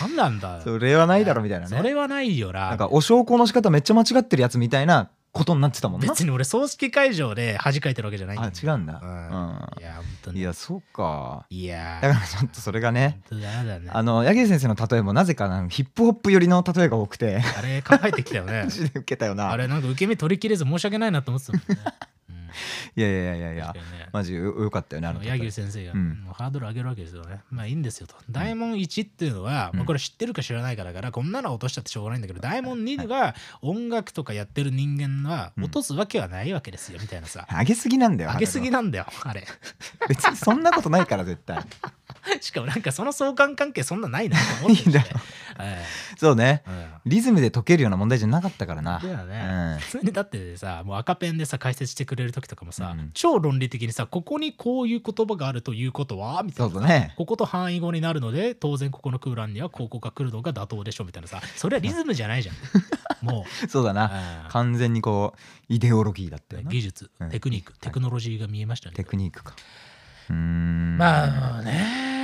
[0.00, 1.76] 何なんだそれはないだろみたいなね。
[1.76, 2.68] それはないよな。
[2.68, 6.08] なんかお証拠の仕方めっちゃ間違ってるやつみたいなことになってたもんな。
[6.08, 9.00] 別に俺葬式会場で恥かいてるわけじゃないんだあ違うんだ。
[9.02, 9.08] うん。
[9.08, 9.80] うん。
[9.80, 10.40] いや本当に。
[10.40, 11.46] いやそうか。
[11.50, 11.98] いや。
[12.00, 13.20] だからちょっとそれがね
[13.90, 17.42] あの柳生先生の例えもなぜかなヒップホップ寄りの例えが多くて。
[17.58, 18.66] あれ考えてきたよね。
[18.94, 19.50] 受けたよな。
[19.50, 22.15] あれなんか受け身取り切れず申し訳ないなと思ってたもんね、うん
[22.94, 23.72] いやいやいやいや。
[23.74, 24.08] ね。
[24.12, 26.26] マジよよかったよねあの柳生先生が、うん。
[26.32, 27.40] ハードル上げるわけですよね。
[27.50, 27.82] まあいいん。
[27.82, 28.14] ですよと。
[28.30, 37.46] 大門1っていうのは、まあこれ知ってるか知らないかだから、こんなの落としちゃってしょうがないんだけど、大門2は音楽とかやってる人間は落とすわけはないわけですよ、みたいなさ。
[37.50, 39.46] 上げすぎなんだよ上げすぎななんだよ、あれ。
[40.08, 41.58] 別にそんなことないから絶対
[42.40, 44.82] しかもなんかその相関関係そんなないなと思ってて。
[44.82, 45.06] いいんだよ。
[45.58, 45.84] え
[46.18, 46.62] そうね。
[46.66, 46.70] え
[47.04, 47.10] うん。
[47.10, 48.98] リズムで解けるような問題じゃなかったからな。
[48.98, 49.78] だよね、うん。
[49.78, 53.10] 普通にだってさもう赤ペンでさ解説してくれる時とかもさ、うん。
[53.14, 57.14] 超論理的にさここにこういう言葉があるということはみたいなそうだね。
[57.16, 61.40] ここと範囲語になるので当然ここの空欄にはここが来るのが妥当でしょみたいなさ。
[61.56, 62.56] それはリズムじゃないじゃん。
[63.22, 64.10] もそうだうな
[64.46, 66.70] あ完全にこうイデオロギーだったよな。
[66.70, 67.30] 技術うん。
[67.30, 69.54] テクニックテクノロジーが見えましたね、テクニックか。
[70.30, 70.96] うーん。
[70.98, 72.15] まあね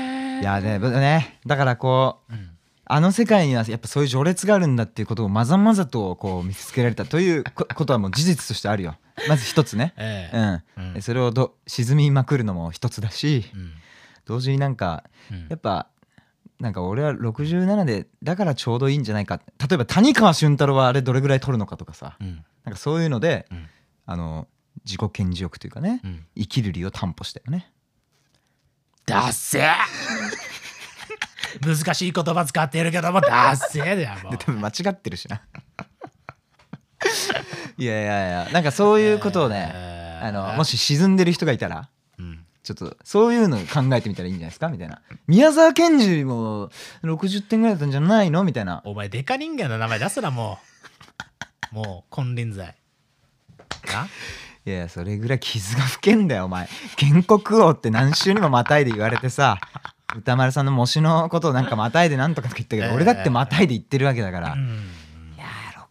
[0.43, 2.51] いやねねだからこううん。
[2.85, 8.97] あの世界にはやっぱそういう序列があるんだっていうことをまざまざとこう見つけられたというこ ことはもう事実としてあるよ。
[9.29, 9.95] まず一つね。
[9.97, 10.63] ええ。
[10.77, 10.89] うん。
[10.89, 10.95] うん。
[10.95, 13.73] でそれをど沈みまくるのも一つだしうん。
[14.27, 15.47] 同時になんかうん。
[15.49, 15.87] やっぱ
[16.61, 19.41] なんか俺は67でだからちょうどいいんじゃないか。
[19.59, 22.19] 例えば谷川俊太郎はあれどれぐらい取るのかとかさ。
[22.21, 22.45] うん。
[22.65, 23.69] なんかそういうのでうん。
[24.05, 24.49] あの
[24.85, 26.27] 自己顕示欲というかねうん。
[26.37, 27.72] 生きる理由を担保したよね
[29.07, 29.75] だっせー。
[31.67, 34.33] 難しい言葉使ってるけどもだっせーだよもう。
[34.33, 35.43] で多分間違ってるしな。
[37.77, 40.27] いやいやいやなんかそういうことをねえー。
[40.29, 41.89] あのもし沈んでる人がいたら
[42.19, 42.45] うん。
[42.63, 44.69] ちょっとそういうの考えてみたらいいんじゃないですか？
[44.69, 45.03] みたいな。
[45.27, 46.71] 宮沢賢治も
[47.03, 48.45] 60点ぐらいだったんじゃないの？
[48.45, 48.83] みたいな。
[48.85, 50.61] お前デカ人間の名前出すなも
[51.73, 51.75] う。
[51.75, 52.77] もう金輪際。
[53.93, 54.07] な？
[54.65, 56.69] いやいやそれぐらい傷が吹けんだよお前。
[56.99, 59.59] 原告王って何週にもまたいで言われてさ
[60.17, 62.95] 歌丸さんの模試のことをなんかまたいでなんとかとか言ったけど、ええ。
[62.95, 64.93] 俺だってまたいで言ってるわけだから、いうん。
[65.39, 65.45] や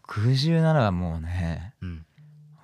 [0.08, 2.06] ー67はもうねうん。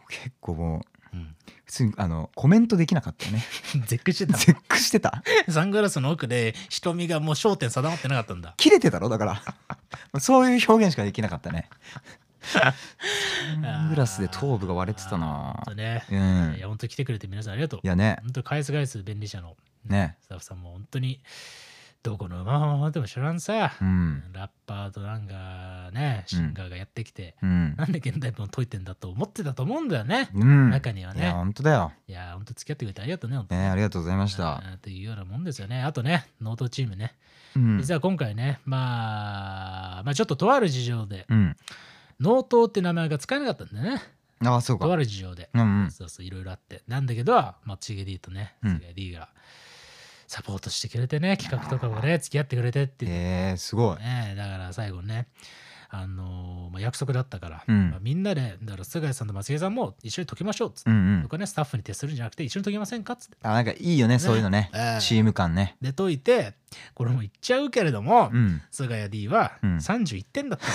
[0.09, 1.35] 結構もううん。
[1.65, 3.43] 普通にあのコメントできなかったよね。
[3.87, 4.37] 絶句してた。
[4.37, 5.23] 絶句してた。
[5.49, 8.53] サングラスの奥で瞳がもう焦点定まってなかったんだ。
[8.57, 9.25] 切れてたろだか
[10.13, 10.19] ら。
[10.19, 11.69] そういう表現しかできなかったね。
[12.03, 12.26] サ
[13.57, 15.53] ングラスで頭部が割れてたな。
[15.65, 16.55] ほんとね、うん。
[16.57, 17.79] いや本当来てくれて皆さんありがとう。
[17.83, 18.17] いやね。
[18.21, 19.55] 本当返す返す便利者の
[19.85, 20.17] ね。
[20.21, 21.21] スタッフさんも本当に
[22.03, 24.23] どこの馬までも知らんさ、うん。
[24.31, 27.75] ラッパーとなんかねシンガーがやってきて、うん。
[27.75, 30.69] なんで現代文解いてんだと思ってたと思うんだよね、うん。
[30.69, 31.25] 中にはいね。
[31.25, 31.91] や本当だよ。
[32.07, 34.61] いや本当付き合ってくれてありがとうね本当にねありがとうございました。
[34.81, 35.81] というようなもんですよね。
[35.83, 37.13] あとねノートチームね、
[37.55, 37.77] うん。
[37.79, 41.57] 実は今回ねまあまあちょっととある事情でうん
[42.19, 44.01] ノートって名前が使えなかったんだよね。
[44.45, 44.85] ああそうか。
[44.85, 45.91] とある事情で、うんうん。
[45.91, 46.83] そうそういろいろあって。
[46.87, 48.79] なんだけど、まあ、チゲ D とね、うん。
[48.79, 49.29] チゲ D が
[50.27, 53.97] サポートしてくれてね企画とかもね付き合ってくれてっていう、えー、すごい。
[53.97, 55.27] ね、だから最後ね
[55.89, 57.91] あのーまあ、約束だったから、うん。
[57.91, 61.21] まあみんなでだから菅井さんと松重さんも一緒に解きましょうっつって、うんうん。
[61.23, 63.37] 僕はねスタッフに徹するんじゃなくて一緒に解きませんかっつって。
[63.41, 64.69] あなんかいいよねそういうのね。
[64.73, 65.77] ええチーム感ね。
[65.81, 66.55] で解いて
[66.93, 68.61] これも言っちゃうけれども、うん。
[68.69, 69.77] 菅谷 D はうん。
[69.77, 70.73] 31点だったの、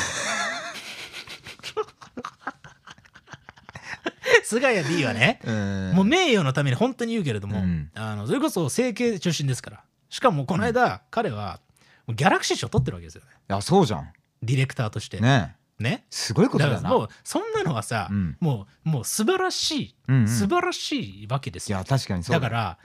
[4.61, 5.93] 菅谷 D はね、うん。
[5.95, 7.91] もう名誉のために本当に言うけれども、うん。
[7.95, 9.85] あのそれこそ整形出身ですから。
[10.11, 11.61] しかもこの間、彼は
[12.09, 13.29] ギャラクシー賞取ってるわけですよね。
[13.49, 14.13] いやそうじゃん。
[14.43, 15.21] ディレクターとして。
[15.21, 16.05] ねね。
[16.11, 16.77] すごいことだよな。
[16.77, 18.37] だからもうそんなのはさ、うん。
[18.41, 20.29] もうもう素晴らしい、うんうん。
[20.29, 21.79] 素晴らしいわけですよ。
[21.79, 22.41] いや確かにそうだ。
[22.41, 22.79] から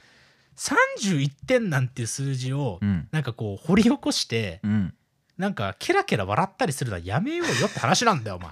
[0.56, 3.08] 31点なんていう数字をうん。
[3.12, 4.94] なんかこう掘り起こして、うん。
[5.38, 8.52] なんかケラケラ笑ったりするのはやめようよって話なんだよお前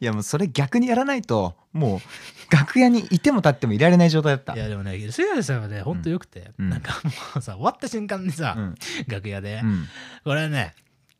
[0.00, 4.54] いやもうそれ逆にやらないともう楽屋にいても立ってもいられない状態だった。
[4.54, 6.70] いやでもね菅谷さんはねほんとよくて、うん。
[6.70, 8.74] なんかもうさ終わった瞬間にさ、うん。
[9.06, 9.86] 楽屋で、うん。
[10.24, 10.74] これね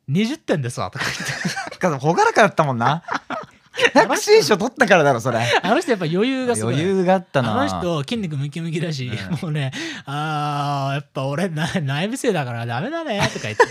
[0.09, 1.77] 20点ですわとか言って。
[1.77, 3.03] か ほがらかだったもんな。
[3.93, 5.39] タクシー賞取ったからだろそれ。
[5.61, 6.73] あの人やっぱ余裕がすごい。
[6.73, 7.53] 余裕があったな。
[7.53, 9.39] あの人筋肉ムキムキだし、うん。
[9.41, 9.71] もうね
[10.05, 13.63] あーやっぱ俺な内部生だからダメだねとか言って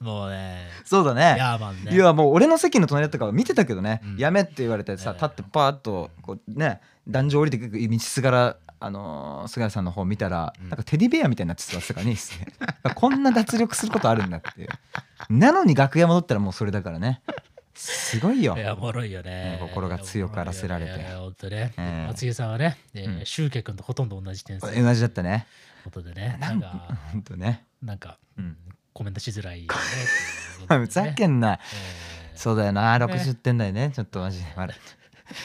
[0.00, 0.66] もうね。
[0.84, 1.36] そうだね。
[1.38, 1.94] ヤーマンね。
[1.94, 4.16] いやもう俺の席の隣だったから見てたけどね、うん。
[4.18, 5.14] やめって言われてさええ。
[5.14, 10.68] 立ってパーッとこうね壇上降りてくる道すがらあのー菅谷さんの方見たら、うん。
[10.68, 12.46] なんかテディベアみたいになって座ってたからねいいっすね
[12.94, 14.68] こんな脱力することあるんだっていう。
[15.30, 17.22] なのに楽屋戻ったらもうそれだからね。
[17.74, 18.54] すごいよ。
[18.56, 19.58] いやおもろいよね。
[19.62, 20.90] うん心が強くあらせられて。
[20.92, 22.06] いやいやほんとね、ええ。
[22.08, 23.26] 松井さんはね、えーうん。
[23.26, 24.68] シュウケ君とほとんど同じ点数。
[24.68, 25.46] という同じだったね。
[25.84, 26.68] ことでねななんんか
[27.12, 27.64] ほんとね。
[27.82, 28.56] なんか、うん
[28.96, 29.78] コメントしづらいよね
[30.78, 30.86] ね。
[30.86, 31.60] ふざけんな。
[31.62, 32.38] えー。
[32.38, 32.96] そうだよな。
[32.96, 33.92] 60点台ね。
[33.94, 34.50] ちょっとマジで。
[34.56, 34.74] あ れ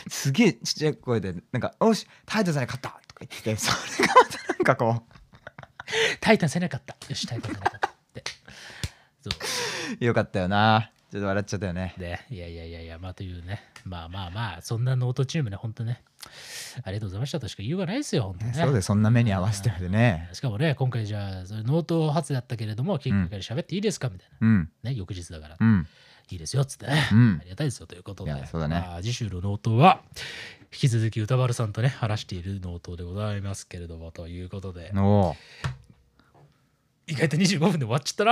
[0.09, 5.05] すげえちっちゃい声でなんか「おしタイトさんに勝った!」とか言っててそれがまたなんかこ
[6.21, 6.95] タイタンせなかった。
[7.09, 8.23] よしタイタンせなかったって。
[9.21, 10.05] そうう。
[10.05, 11.93] よかったよなちょっと笑っちゃったよね。
[11.97, 13.61] でいやいやいやいやまあというね。
[13.83, 16.01] まあまあまあそんなノートチームね本当ね。
[16.83, 18.53] ありがとうございましたとしか言いようがないですよ本当ね。
[18.53, 20.29] そうでそんな目に合わせてるね。
[20.31, 24.47] しかもね今回じゃあそれノート発だったけれども結局喋っていいですかみたいな。
[24.47, 24.69] うん。
[24.83, 25.57] ね翌日だから。
[25.59, 25.85] うん。
[26.29, 27.39] いいですよっつってね、うん。
[27.41, 28.47] ありがたいですよということで。
[28.47, 28.75] そうだね。
[28.75, 30.01] まあ次週のノートは
[30.71, 34.93] 引き続き歌丸さんとね話しているノートでございますけれどもということで。
[34.95, 35.35] お
[37.11, 38.31] 意外と25分で終わっちゃったな。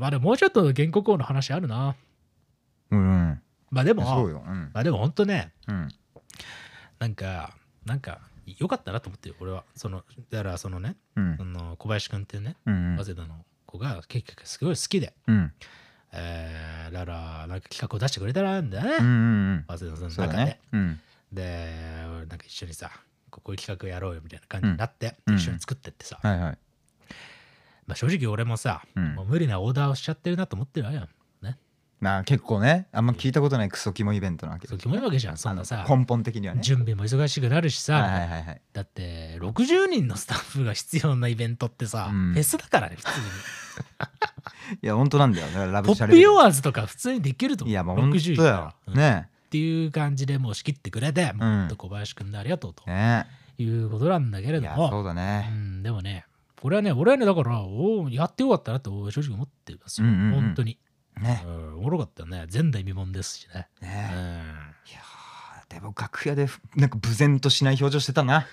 [0.00, 1.94] まあでももうちょっと原告王の話あるな。
[2.90, 3.42] うんうん。
[3.70, 4.70] まあでもそうん。
[4.72, 5.88] まあでも本当ねうん。
[6.98, 9.64] なんかなんか良かったなと思ってる俺は。
[9.76, 11.36] そのだからそのねうん。
[11.36, 12.96] その小林くんっていうねうん。
[12.96, 15.52] 早稲田の子が結局すごい好きで、うん。
[16.12, 19.10] えー、だからなんか企画を出してくれたらんだよね、うんう
[19.56, 20.60] ん早稲田さんの中で、ね。
[20.72, 21.00] うん。
[21.30, 21.68] で
[22.16, 22.90] 俺なんか一緒にさ
[23.30, 25.36] こういう企画やろうよみたいな感じになって、うん。
[25.36, 26.58] 一緒に作ってってさ、はいはい
[27.86, 29.14] まあ、正直俺もさ、うん。
[29.14, 31.06] もう無理なオーダーをしちゃってるなと思ってるわよ。
[31.42, 31.58] ね。
[32.00, 36.60] まあ結構ねあんま聞いたことないクソキモイベントなわけそう、キモいわけじゃん、そんなさ根本的にはね。
[36.62, 38.60] 準備も忙しくなるしさ、はいはいはいはい。
[38.72, 42.32] だって60人のスタッフが必要なイベントってさ、うん。
[42.32, 43.26] フェスだからね、普通に。
[44.82, 45.46] いや本当なんだよ。
[45.48, 47.72] だからラブポシャレップヨアーズとか普通にできると思う。
[47.72, 48.74] いやもう本当60だよ。
[48.86, 48.94] うん。
[48.94, 49.28] ね。
[49.46, 53.26] っていう感じでもう仕切ってくれて、んもうほんと小林くんでありがとうとね。
[53.56, 55.48] いうことなんだけれいやども、そうだね。
[55.52, 56.26] うん、でもね、
[56.64, 60.06] 俺はね、俺はね、だから、おーやってよかったなって正直思ってますよ。
[60.06, 60.78] うんうんうん本当に。
[61.20, 62.46] ねうん、おもろかったよね。
[62.50, 63.68] 前代未聞ですしね。
[63.82, 64.10] うんね
[64.90, 68.46] いやーでも楽屋でなんか無然としない表情してたな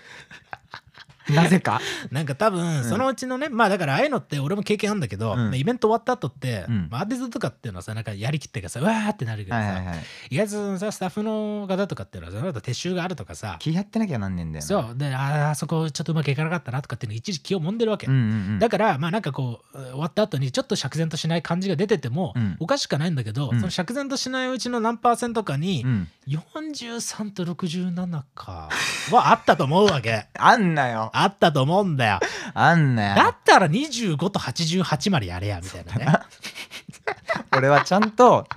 [1.34, 1.81] なぜか？
[2.12, 2.84] なんか多分ん。
[2.84, 9.81] そのうちのね、まあだからああいうのって俺も経験あるんだけど、イベント終わった後って、アーティストとかっていうのはさなんかやりきってかさうわーってなるけどさ、はい
[10.29, 14.67] 意外とさスタッフの方とかっていうのはその後撤収があるとかさ気やってなきゃなんねえんだよな。
[14.67, 14.97] そう。
[14.97, 18.07] であそこちょっとうまくいかなかったなとかっていうの一時気をもんでるわけ、
[18.60, 22.57] だからまあなんかこう終わった後にちょっと釈然としない感じが出てても、うん。
[22.60, 23.60] おかしくはないんだけど、うん。
[23.60, 26.07] その釈然としないうちの何パーセントかに、うん。
[26.27, 28.69] 43と67か
[29.12, 30.27] はあったと思うわけ。
[30.38, 32.19] あんなよあったと思うんだよ。
[32.54, 36.19] あんなよだったら25と88までやれやみたいなね。
[37.56, 38.47] 俺はちゃんと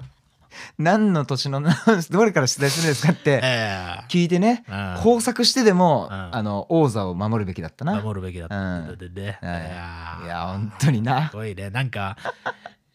[0.78, 1.62] 何の年の
[2.10, 6.36] どれから出題するんですかってえ聞いてねえ工作してでもうん。
[6.36, 8.00] あの王座を守るべきだったな。
[8.00, 10.24] 守るべきだったうん。
[10.24, 11.28] いや本当にな。
[11.30, 11.70] すごいね。
[11.70, 12.16] なんか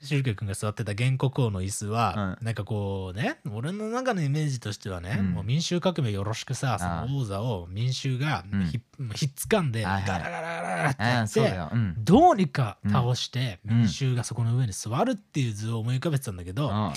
[0.02, 5.32] 宗教君が座ってた原告王の椅子は、うなんかこうね俺の中のイメージとしてはね、うん。
[5.32, 8.66] もう民衆革命よろしくさその王座を民衆がうん。
[8.68, 8.80] ひ,、
[9.16, 10.08] ひっつかんではいはい。
[10.08, 11.72] ガラガラガラってああそうやって、だよ。
[11.74, 11.96] うん。
[11.98, 13.78] どうにか倒してうん。
[13.80, 16.94] 民衆がそこの上に座るっていう図を思い浮かべてたんだけど、うん。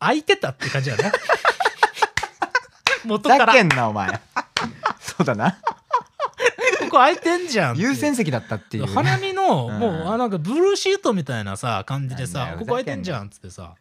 [0.00, 1.12] 空いてたって感じだね。
[3.04, 4.08] 元ふざからけんなお前。
[5.00, 5.58] そうだな。
[6.80, 8.86] ここ空いてんじゃんって優先席だったっていう。
[8.86, 9.78] ね花見の、うん。
[9.78, 13.74] もうあなんかブルーシートみたいなさ感じでさここ空いてんじゃんっつってさ。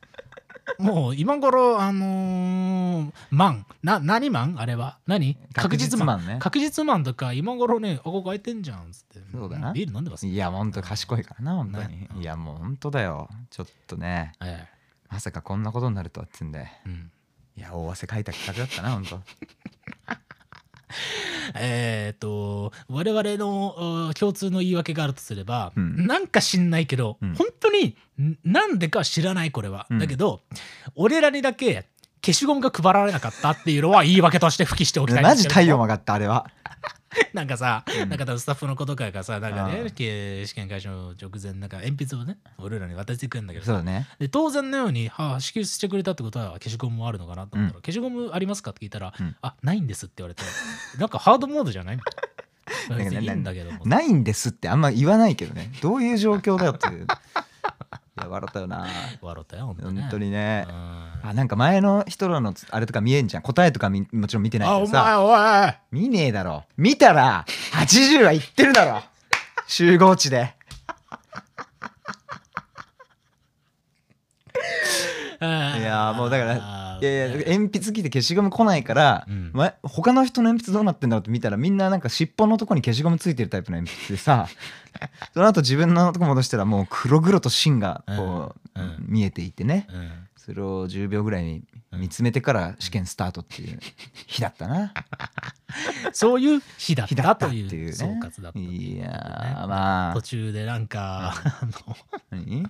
[0.80, 3.66] もう今頃あのー、マン。
[3.84, 4.56] な何マン？
[4.58, 4.98] あれは。
[5.08, 5.38] 何？
[5.54, 6.36] 確実マン確実マン。
[6.36, 9.20] ね確実マンとか今頃ねあここ空いてんじゃんっつって。
[9.32, 9.74] そうだな。
[9.74, 11.88] ビール飲んでますいやほんと賢いからな本当に。
[11.90, 12.10] ね。
[12.18, 13.30] いやもう本当だよ。
[13.50, 14.32] ちょっとね。
[14.42, 14.66] え
[15.10, 16.60] まさかこんなことになるとはっつうんで。
[16.60, 17.12] えうん。
[17.58, 19.22] いや大汗かいた企画だったな本当
[21.56, 26.08] えーっと我々のお共通の言い訳があるとすれば、うん。
[26.08, 27.36] なんか知んないけど、うん。
[27.36, 30.00] 本当にんなんでかは知らないこれは、うん。
[30.00, 30.42] だけど
[30.96, 31.88] 俺らにだけ
[32.26, 36.50] 消しゴムが配られなかったっていうのは言い訳として付記しておきたいですけれど太陽曲がったあれは
[37.34, 38.10] なんかさ、うん。
[38.10, 43.74] なんかスタッフの子とかがさなんかあね試験開始の直前なんか鉛筆をね俺らに渡してくれるんだけどさ。
[43.74, 44.08] そうだね。
[44.20, 47.82] で当然のように、はあ、支給してくれたってことは消しゴムもあるのかなと思ったら、うん。
[47.82, 49.36] 消しゴムありますかって聞いたら、うん。
[49.42, 50.44] あないんですって言われて。
[51.00, 52.00] なんかハードモードじゃないい。
[52.90, 53.86] いいんだけども。
[53.86, 55.72] ないんですってあんま言わないけどね。
[55.82, 56.88] どういう状況だよって
[58.22, 58.86] や笑ったよな。
[59.22, 60.02] 笑ったよ本当にね。
[60.02, 60.68] 本当にね。
[60.70, 61.30] うん。
[61.30, 63.44] あなんか前の人らのつあれとか見えんじゃん。
[63.44, 65.04] 答えとかみもちろん見てないけどさ。
[65.04, 65.74] 前おい。
[65.92, 66.64] 見ねえだろ。
[66.78, 69.02] 見たら80は言ってるだろ。
[69.68, 70.56] 集合地で
[75.78, 79.52] いいやーもうだかららいやいや鉛筆切って消しゴム来ないから、うん。
[79.54, 84.48] ま、他の人の鉛筆どうなってんだろうって見たらみんななんか尻尾のとこに消しゴムついてるタイプの鉛筆でさ
[85.34, 88.86] その後自分のとこ戻したらもう黒々と芯がこう、うん。
[88.86, 89.06] うん。
[89.08, 89.88] 見えていてね。
[89.94, 90.12] うん
[90.46, 93.80] それを10秒ぐらいに見つめてから試験スタートっていう
[94.28, 94.94] 日だったな。
[96.12, 97.78] そういう日だったたというね。
[97.92, 101.98] う総括だったといやまあ途中でなんか、あの
[102.30, 102.68] 何？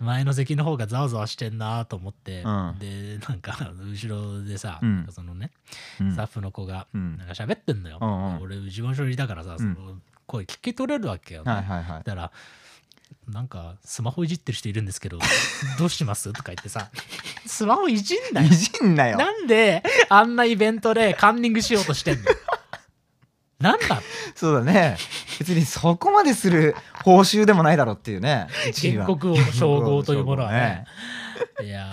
[0.00, 2.76] 前の席の方がざわざわしてんなと思って、うん。
[2.78, 5.06] でなんか後ろでさ、うん。
[5.10, 5.52] そのね
[5.98, 6.12] うん。
[6.12, 7.16] スタッフの子がうん。
[7.16, 8.42] なんか喋ってんのよ、うんうん。
[8.42, 9.74] 俺一番処理だからさその
[10.26, 11.50] 声聞き取れるわけよ、ね。
[11.50, 12.02] はいはいはい。
[12.04, 12.32] だから
[13.28, 15.18] なんかスマホいじってる人いるんですけど
[15.78, 16.32] どうします？
[16.32, 16.90] とか言ってさ。
[17.46, 19.18] スマホいじんないじんなよ。
[19.18, 22.24] なんであんなイベントでカンニングしようとしてんの？
[23.58, 24.00] なんだ？
[24.34, 24.96] そうだね。
[25.38, 29.06] 別にそこまでする報酬でもないだろうっていうね一位は。
[29.06, 30.84] 建国王の称号というものはね。
[31.62, 31.92] いや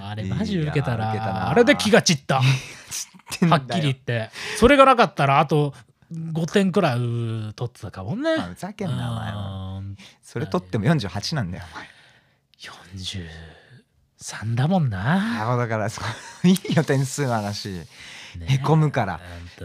[0.00, 2.36] ーあれマジ受けたらあれで気が散った。
[2.36, 4.30] はっきり言って。
[4.58, 5.74] それがなかったらあと
[6.12, 6.98] 5点くらい
[7.54, 8.36] 取ってたかもね。
[8.36, 9.12] まあふざけんな
[9.78, 11.88] お前それ取っても48なんだよお前。
[14.18, 16.00] 43だもんな、あだからそ
[16.44, 17.68] ういいよ点数の話。
[18.38, 19.20] ねへこむから。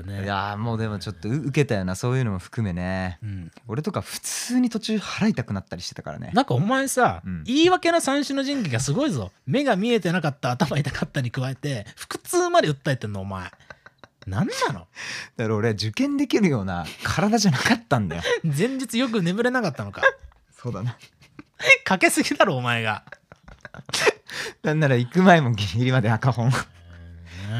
[0.06, 0.24] ね。
[0.24, 3.20] いやーもうでもちょっとう受けたよなそういうのも含めね。
[3.24, 3.52] うん。
[3.68, 6.32] 俺とか普通に途中払いたくなったりしてたからね。
[6.34, 7.44] なんかお前さ、うん。
[7.44, 9.32] 言い訳の三種の神器がすごいぞ。
[9.46, 13.50] 目が見えてなかった頭痛かったに加えて腹痛まで訴えてんのお前
[14.28, 14.88] 何なの？
[15.38, 18.22] だから俺受験できるような体じゃなかったんだよ。
[18.44, 20.02] 前日よく眠れなかったのか。
[20.52, 20.98] そうだな。
[21.84, 23.04] かけすぎだろお前が。
[24.64, 26.48] なんなら行く前もギリギリまで赤本。
[26.48, 26.52] うん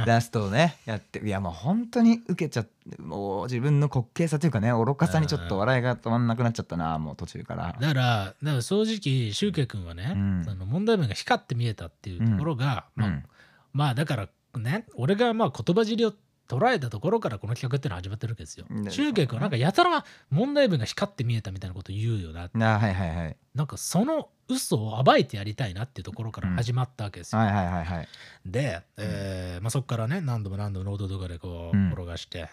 [0.06, 1.20] ラストをねやって。
[1.20, 7.78] いやもう本当に受けちゃってもう自分の滑稽さというかね愚かさにちょっと笑いが止まんなくなっちゃったなもう途中から。
[7.80, 10.44] だからだから正直シュウケイ君はね、うん。
[10.44, 13.24] その問題文が光って見えたっていうところが、まあうん。
[13.72, 16.14] まあだからね俺がまあ言葉尻を
[16.48, 18.66] 捉えたところからこの企画ってのは始まってるわけですよ。
[18.70, 27.42] ねシュウケイ君はなんかやたら問題文が光って見えたみたいなこと言うよなあはいはいはいなんかその嘘を暴いてやりたいなっていうところから始まったわけですよ。
[27.42, 28.08] はいはいはいはい。
[28.46, 31.88] で、えーまあ、そこからね何度も何度もノートとかでこううん。
[31.88, 32.48] 転がして、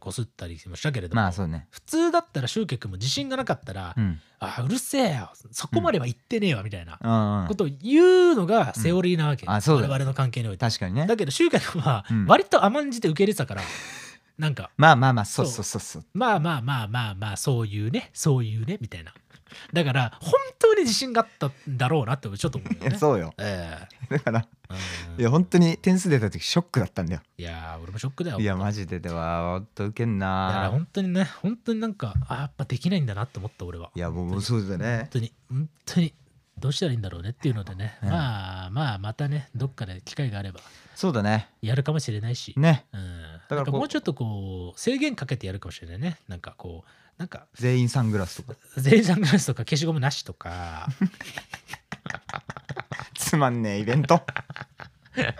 [0.00, 1.66] こすったりもしたけれども、まあそうね。
[1.70, 4.20] 普通だったらシュウケイ君も自信がなかったら、うん。
[4.38, 5.30] あうるせえよ。
[5.50, 8.02] そこまでは言ってねえわみたいなことを言
[8.32, 10.66] うのがセオリーなわけ、我々の関係において。
[10.66, 11.06] 確かにね。
[11.06, 12.26] だけどシュウケイ君はうん。
[12.26, 13.62] 割と甘んじて受け入れてたから、
[14.38, 15.62] なんかまあまあまあそうそそう。
[15.62, 16.04] うそうそう。
[16.14, 19.14] まあまあまあまあまあそういうねそういうねみたいな。
[19.72, 22.96] だから本当に自信があったんだろうなってちょっと思うよね。
[22.98, 23.32] そうよ。
[23.38, 23.78] え
[24.10, 24.74] だからえ
[25.14, 25.20] うん。
[25.20, 27.20] いや本当に点数出た時ショックだったんだよ。
[27.38, 28.40] いやー俺もショックだよ。
[28.40, 33.90] いや本当マジでではほんとウケんだからな本当にね本当になんかあやっぱできないんだなって思った俺は。
[33.94, 34.98] いやもうそうだね。
[34.98, 36.14] 本当に本当に
[36.58, 40.60] どうしたらいいんだろうねっていうのでね、うんまあまあまたねどっかで機会があれば。
[40.94, 41.48] そうだね。
[41.60, 42.86] やるかもしれないし、ね。
[42.92, 46.18] うん、からもうちょっとこう制限かけてやるかもしれないね。
[46.28, 48.58] なんかこうなんか全員サングラスとか。
[48.76, 50.88] 全員サングラスとか消しゴムなしとか。
[53.14, 54.20] つまんねえイベント。
[55.16, 55.34] ね。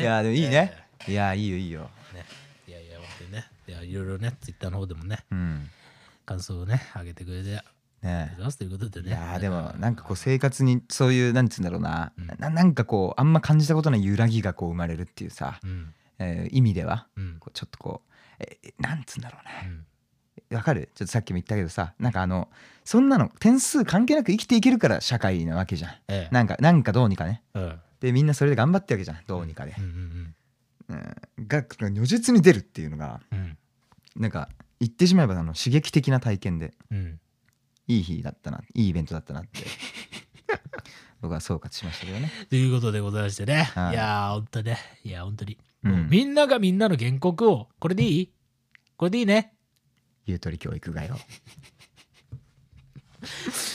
[0.00, 0.84] いやでもいいね。
[1.06, 2.24] いやいいよいいよえーね。
[2.68, 3.44] いやいや本当にね。
[3.68, 5.70] いやいろいろねツイッターの方でもねうん。
[6.24, 7.50] 感想をね上げてくれて
[8.02, 8.36] ね。
[8.58, 9.08] ということでね。
[9.08, 12.26] いやーでもなんかこう生活にそういうなんつうんだろうな、うん。
[12.38, 17.36] ななんかこうあんま感じたことない揺らぎがこう生まれるっていうさ、うんえー意味ではうん。
[17.40, 19.86] こうちょっとこうえーなんつうんだろううねん。
[20.56, 20.90] わかる？
[20.94, 22.50] ちょっとさっきも言ったけどさなんかあの
[22.84, 25.90] そんなの点数関係なく生きていけるから社会なわけじゃん。
[26.08, 26.34] ええ。
[26.34, 27.42] なんかなんかどうにかね。
[27.54, 27.80] うん。
[28.00, 29.24] でみんなそれで頑張ってるわけじゃん。
[29.26, 29.74] どうにかで。
[29.78, 30.34] う、んうん
[30.86, 30.94] う
[31.42, 33.38] ん、が如実に出るっていうのがうん。
[33.38, 33.58] うん
[34.16, 34.48] なんか
[34.78, 36.72] 言ってしまえばあの刺激的な体験で。
[36.90, 37.20] うん。
[37.88, 39.64] いい日だったないいイベントだったなって。
[41.20, 42.30] 僕は総括しましたけどね。
[42.50, 43.62] ということでございましてね。
[43.74, 43.92] はい。
[43.92, 44.78] いやー、ほんとね。
[45.04, 45.58] いや、本当に。
[45.84, 48.32] うんみんながみんなの原告を、これでいい？
[48.96, 49.54] これでいいね。
[50.26, 51.18] ゆとり教育がよ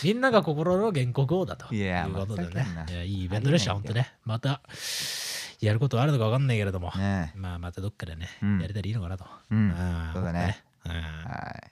[0.04, 1.74] みんなが心の原告をだと。
[1.74, 2.48] いうことで。
[2.48, 4.14] ねいや、いいイベントでした、ありえほんとね。
[4.26, 4.62] また、
[5.60, 6.92] やることあるのか分かんないけれども。
[6.96, 9.26] ねまあ、またどっかでね、うんやれたらいいのかなと。
[9.52, 9.72] うんん
[10.14, 10.64] そうだね。
[10.86, 11.72] うんはい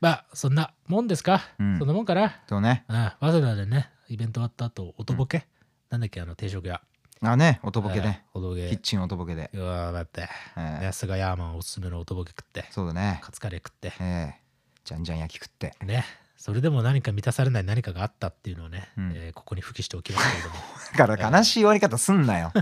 [0.00, 1.42] まあ、そんなもんですか？
[1.58, 2.40] うんそんなもんかな？
[2.48, 5.46] そうねうん早稲田でね、イベント終わった後、音ボケ。
[5.90, 6.80] なんだっけ、あの、定食屋。
[7.22, 8.24] あね音ボケね。
[8.34, 8.78] うん音ボケキッ。
[8.78, 10.28] チン音ボケで、うわー、待って。
[10.56, 12.64] えーね、菅ヤーマンおすすめの音ボケ食って。
[12.70, 13.20] そうだね。
[13.22, 13.92] カツカレー食って。
[14.00, 14.40] ええ。
[14.84, 15.74] じゃんじゃん焼き食って。
[15.84, 16.04] ね。
[16.38, 19.12] それでも何か満たされない何かがあったっていうのをね、うん。
[19.14, 20.54] えーここに付記しておきますけれども。
[20.96, 22.52] だから悲しい終わり方すんなよ。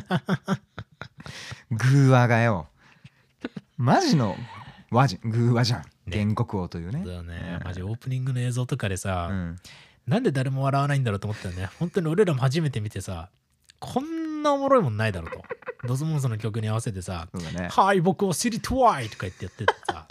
[1.71, 2.67] グーワがよ。
[3.77, 4.37] マジの
[4.91, 5.83] 和じグーワじゃん。
[6.11, 6.19] ね。
[6.25, 7.03] 原告王というね。
[7.05, 7.59] そうだね。
[7.61, 9.61] うんマジオープニングの映像とかでさ、うん。
[10.09, 11.69] なんで誰も笑わないんだろうと思ったよね。
[11.79, 13.31] 本当に俺らも初めて見てさ
[13.79, 15.45] こんなおもろいもんないだろうと。
[15.87, 20.07] ドスモンスの曲に合わせてさねはい僕を知りたいとか言ってやっててさ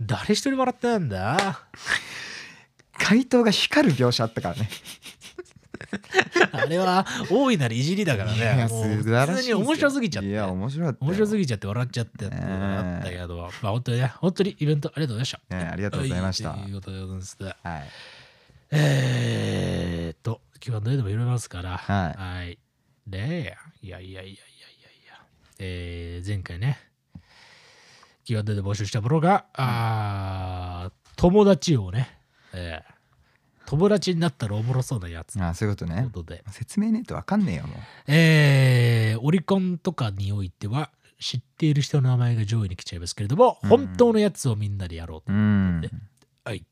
[0.00, 1.60] 誰一人笑ってないんだ？
[2.98, 4.70] 回答が光る描写あったからね。
[6.52, 8.66] あれは大いなるいじりだからね。
[8.68, 10.30] 普通に面白すぎちゃって。
[10.30, 11.08] いや面白かったよ。
[11.10, 15.56] 面白すぎちゃって笑っちゃってあったけど、まあ本当にね、本当にイベントありがとうございました。
[15.56, 16.50] ねありがとうございました。
[16.50, 17.36] はいということでございます。
[17.42, 17.54] はい。
[18.72, 22.58] えーっと、Q&A でもいろいろありますから、はい
[23.06, 24.32] で、いやいやいやいやいや。
[24.32, 24.36] い
[25.08, 25.26] や、
[25.58, 26.78] えー前回ね、
[28.24, 32.18] Q&A で募集したものが、あー友達をね、
[32.52, 32.96] えー
[33.68, 35.40] 友達になったらおもろそうなやつ。
[35.42, 36.08] ああそういうことね。
[36.12, 37.76] ことで、説明ねえとわかんねえよもう。
[38.06, 43.68] えーオリコンとかにおいては知っている人の名前が上位に来ちゃいますけれども、うん。
[43.70, 45.32] 本当のやつをみんなでやろうと。
[45.32, 45.80] うん。
[45.80, 45.90] で
[46.44, 46.64] はい。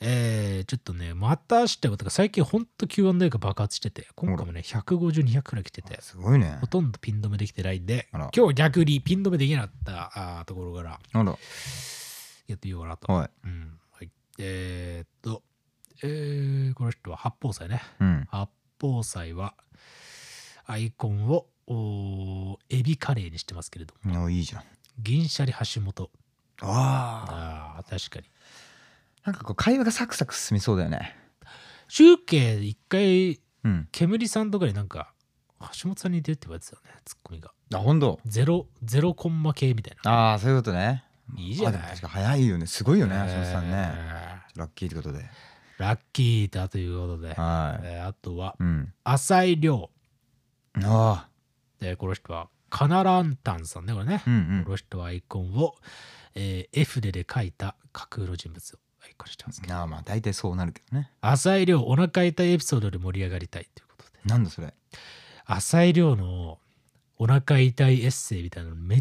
[0.00, 6.58] えーちょっとね、またしても、とか最近ほんと Q&A が爆発してて、今回もね、150、200くらい来てて、すごいね。
[6.60, 11.00] ほとんどピン止めできてないんで、今日逆にピン止めできなかったあーところから
[12.46, 13.12] やってみようかなと。
[13.12, 13.30] はい。
[13.44, 15.42] うんはい、えーっと、
[16.02, 17.82] えーこの人は八宝菜ね。
[18.00, 18.26] うん。
[18.30, 18.48] 八
[18.80, 19.54] 宝菜は
[20.66, 24.62] アイコンをおーエビカレーにしてますけれども、あいいじゃん。
[24.98, 26.10] 銀シャリ橋本。
[26.60, 28.24] ああ、確かに。
[29.28, 31.14] なんかこう会話がサクサク進みそうだよね。
[31.86, 33.88] 集計一回、うん。
[33.92, 35.12] 煙さんとかになんか、
[35.82, 37.52] 橋本さんに似てるって言われてたよね、ツッコミが。
[37.74, 38.18] あ本当？
[38.24, 40.10] ゼロ、ゼロコンマ系みたいな。
[40.10, 41.04] ああそういうことね。
[41.36, 41.82] いいじゃない？
[41.82, 42.66] 確か早いよね。
[42.66, 43.92] すごいよね橋本さんね。
[43.94, 45.18] えラッキーってことで。
[45.18, 45.22] ー
[45.76, 47.84] ラッキーだということで、はい。
[47.84, 48.94] えーあとは、うん。
[49.04, 49.90] 浅井亮。
[50.82, 51.28] ああ
[51.80, 54.22] でこの人は、カナランタンさんね、これね。
[54.26, 55.74] うんこの人はアイコンを、
[56.34, 58.78] えー、F でで描いた架空の人物
[59.26, 59.74] してますけど。
[59.74, 64.18] うんああまあ大体そうなるけどね浅井亮、お腹痛いエピソードで盛り上がりたいということで。
[64.24, 64.72] なんだそれ？
[65.46, 66.58] 浅井亮の
[67.16, 69.00] お腹痛いエッセイみたいなのめっ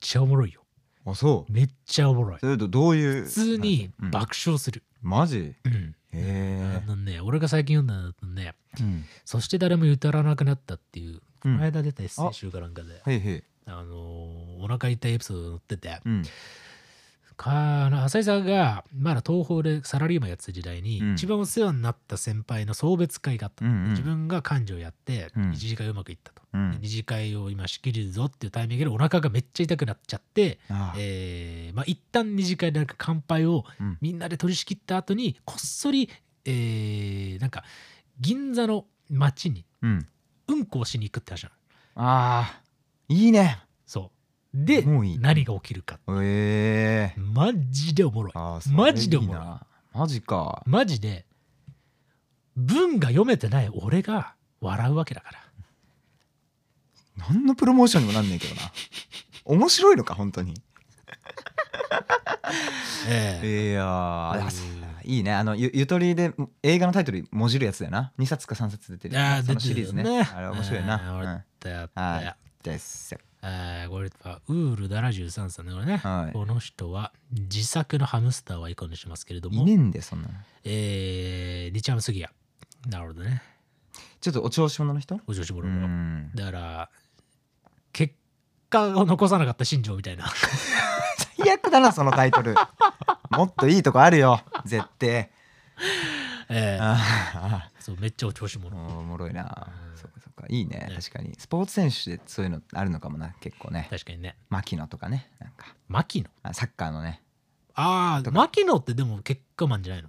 [0.00, 0.62] ちゃおもろいよ。
[1.06, 1.52] あそう？
[1.52, 2.40] めっちゃおもろい。
[2.40, 3.24] それとどういう？
[3.24, 4.82] 普通にうん爆笑する。
[5.02, 5.54] マジ？
[5.64, 5.94] うん。
[6.16, 16.22] へえね、俺が最近読んだのだとね、うんそして誰も歌らなくなったっていう、こうんの間出たエッセイ集かなんかで、へいへいあのーお腹痛いエピソード載ってて、うん
[17.34, 21.12] かあの浅井さんがまだ東宝でサラリーマンやってた時代に、うん。
[21.14, 23.90] 一番お世話になった先輩の送別会があったの、うんうん。
[23.90, 25.52] 自分が幹事をやってうん。
[25.52, 26.70] 一次会うまくいったと、うん。
[26.72, 30.94] で二次会を今仕切るぞっていうタイミングでお腹がめっちゃ痛くなっちゃって、ああ。
[30.98, 33.98] えーまあ一旦二次会でなんか乾杯をうん。
[34.00, 36.08] みんなで取り仕切った後にこっそり、
[36.44, 37.64] えーなんか
[38.20, 40.06] 銀座の街にうん。
[40.46, 41.54] うんこをしに行くって話なの。
[41.96, 42.60] ああ
[43.08, 43.58] いいね。
[43.86, 44.10] そう
[44.54, 44.82] で
[45.18, 45.98] 何が起きるか。
[46.22, 48.32] ええマジでおもろい。
[48.72, 49.44] マジでおもろい。
[49.98, 50.62] マジか。
[50.64, 51.26] マジで
[52.56, 55.40] 文が読めてない俺が笑うわけだから。
[57.16, 58.60] 何のプロモーションにもなんねえけどな。
[59.44, 60.54] 面白いのか本当に。
[63.08, 63.70] ええ。
[63.72, 64.48] いや
[65.04, 65.32] いいね。
[65.34, 66.32] あのゆゆとりで
[66.62, 68.12] 映画のタイトルもじるやつだよな。
[68.20, 69.18] 2冊か3冊出てる。
[69.18, 70.22] あーそのシリーズね。
[70.32, 72.64] あれ面白いな、俺うんだやったはやい。
[72.64, 73.16] です
[73.46, 76.32] えーこれはウール73さんねこれね、はい。
[76.32, 79.62] この人は自作のハムスターをアイコンにしますけれども。
[79.62, 80.34] いねえんだよそんなの。
[80.64, 82.30] えー、リチャム・スギア。
[82.88, 83.42] なるほどね。
[84.20, 85.16] ちょっとお調子者の人？
[85.16, 86.30] うお調子者のん。
[86.34, 86.90] だから
[87.92, 88.14] 結
[88.70, 90.24] 果を残さなかった新庄みたいな。
[91.36, 92.54] 最悪だなそのタイトル。
[93.30, 95.30] もっといいとこあるよ絶対
[96.48, 99.68] えーあそうめっちゃお調子あ者おもろいな。
[99.92, 99.98] うん。
[99.98, 100.46] そっかそっか。
[100.48, 100.86] いいね。
[100.88, 100.96] ね。
[100.96, 101.34] 確かに。
[101.38, 103.86] スポーツ選手でそういうのあるのかもな結構ね。
[103.90, 104.36] 確かにね。
[104.50, 105.66] 牧野とかねなんか。
[105.88, 106.28] 牧野？
[106.42, 107.22] あサッカーのね。
[107.74, 110.08] ああ牧野ってでも結果マンじゃないの？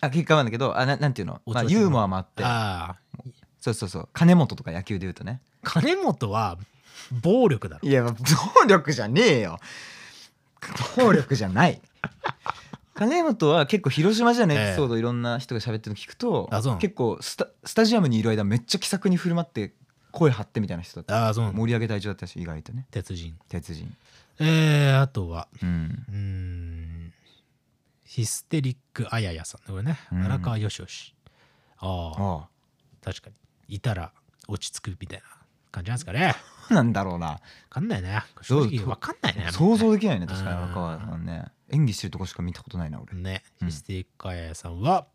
[0.00, 2.44] あ結果なんだけどあななんていうの、まあ、ユーモアもあって。
[2.44, 3.22] ああ
[3.60, 4.08] そうそうそう。
[4.12, 5.40] 金本とか野球で言うとね。
[5.62, 6.58] 金本は
[7.22, 7.88] 暴力だろ。
[7.88, 8.14] いや暴
[8.68, 9.58] 力じゃねえよ。
[10.96, 11.80] 暴力じゃない
[12.96, 16.80] 金本は結構広島じゃのエピソードいろんな人が喋ってるの聞くと、あそうなの？
[16.80, 19.74] 結構スタスタジアムにいる間めっちゃ気さくに振る舞って
[20.12, 21.26] 声張ってみたいな人だった。
[21.26, 22.86] ああそう盛り上げ隊長だったし意外とね。
[22.90, 23.36] 鉄人。
[23.48, 23.94] 鉄人。
[24.40, 26.04] えー、あとはうん。
[26.08, 27.12] うーん。
[28.04, 29.60] ヒステリックあややさん。
[29.60, 29.98] ねこれね。
[30.12, 30.24] うん。
[30.24, 31.14] 荒川よしよし。
[31.78, 32.48] あああ
[33.04, 33.30] 確か
[33.68, 33.76] に。
[33.76, 34.12] いたら
[34.48, 35.24] 落ち着くみたいな
[35.76, 36.34] 感じなんですかね。
[36.70, 37.26] あなんだろうな。
[37.26, 38.22] わかんないね。
[38.40, 39.48] 正直わかんないね。
[39.52, 40.56] 想像できないね確かに。
[40.56, 40.62] うん。
[40.64, 41.44] 荒川さんね。
[41.70, 43.14] 演技してるとこしか見たことないな俺。
[43.14, 43.42] ね。
[43.60, 43.68] うん。
[43.68, 45.06] ヒステリックあややさんは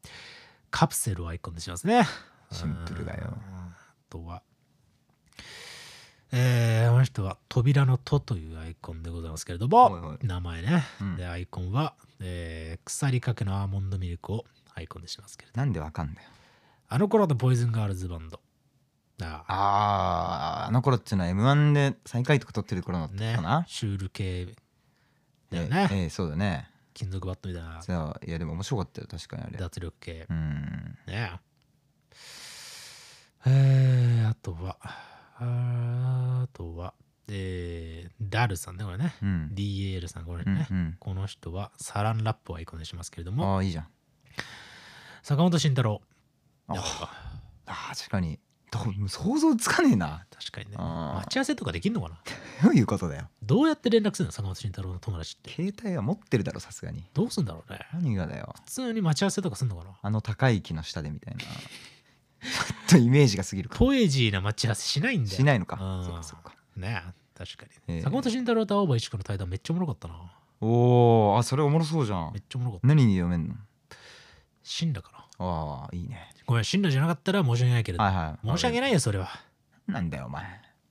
[0.69, 2.05] カプセルをアイコンにしますね。
[2.51, 3.21] シンプルだよ。
[3.25, 3.33] うん。
[3.33, 3.75] あ
[4.09, 4.43] とは。
[6.33, 11.15] えー、この人は扉の戸というアイコンでございますけれども、名前ね、うん。
[11.17, 16.27] でアイコンは、えー腐りかけのアーモンドミルクをアイコンにしますけれどなんでわかんだよ。
[16.87, 18.39] あの頃のポイズンガールズバンド
[19.27, 24.45] ああーあの頃っていうのは m 1で最下位とか取ってる頃だったねかな、シュール系
[25.51, 26.69] だよえね、ええそうだね。
[26.93, 27.81] 金属バットみたいな。
[27.81, 29.57] そういやでも面白かったよ確かにあれ。
[29.57, 30.25] 脱力系。
[30.29, 30.97] うん。
[31.07, 31.39] ね。
[33.45, 36.93] えー、あとはあとは
[37.27, 39.51] えー、ダルさんねこれね、うん。
[39.53, 40.97] DAL さんこれうね、んうん。
[40.99, 43.55] この人はサランラップをアイコンにしますけれども。
[43.55, 43.87] ああいいじゃん。
[45.23, 46.01] 坂本慎太郎。
[46.67, 46.73] あ
[47.65, 48.39] あー確かに
[49.07, 50.25] 想像つかねえな。
[50.31, 50.77] 確かにね。
[50.77, 52.19] 待ち合わせとかできんのかな？
[52.63, 53.27] ど ういうことだよ。
[53.43, 54.31] どうやって連絡するの？
[54.31, 55.51] 坂本慎太郎の友達って。
[55.51, 57.03] 携帯は持ってるだろさすがに。
[57.13, 57.79] どうすんだろうね？
[57.93, 58.53] 何がだよ？
[58.65, 59.91] 普通に待ち合わせとかすんのかな？
[60.01, 61.41] あの高い木の下でみたいな。
[61.43, 65.35] ちょっとイメージが過ぎるかポエジーな待ち合わせしないんだよ。
[65.37, 65.75] しないのか。
[65.75, 66.05] うん。
[66.05, 66.55] そうかそうか。
[66.75, 70.15] ねえ確かに、ええ坂本慎太郎と青葉一子の対談めっちゃおもろかったな。
[70.61, 72.31] おーあそれおもろそうじゃん。
[72.33, 72.87] めっちゃおもろかった。
[72.87, 73.55] 何に読めんの？
[74.63, 76.29] 死んだかなああいいね。
[76.45, 78.47] ごめん死んだじゃなかったら申し訳ないけれど、はいはい。
[78.47, 79.29] 申し訳ないよそれは。
[79.87, 80.43] なんだよお前。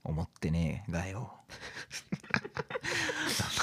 [0.03, 1.33] 思ってねえがよ。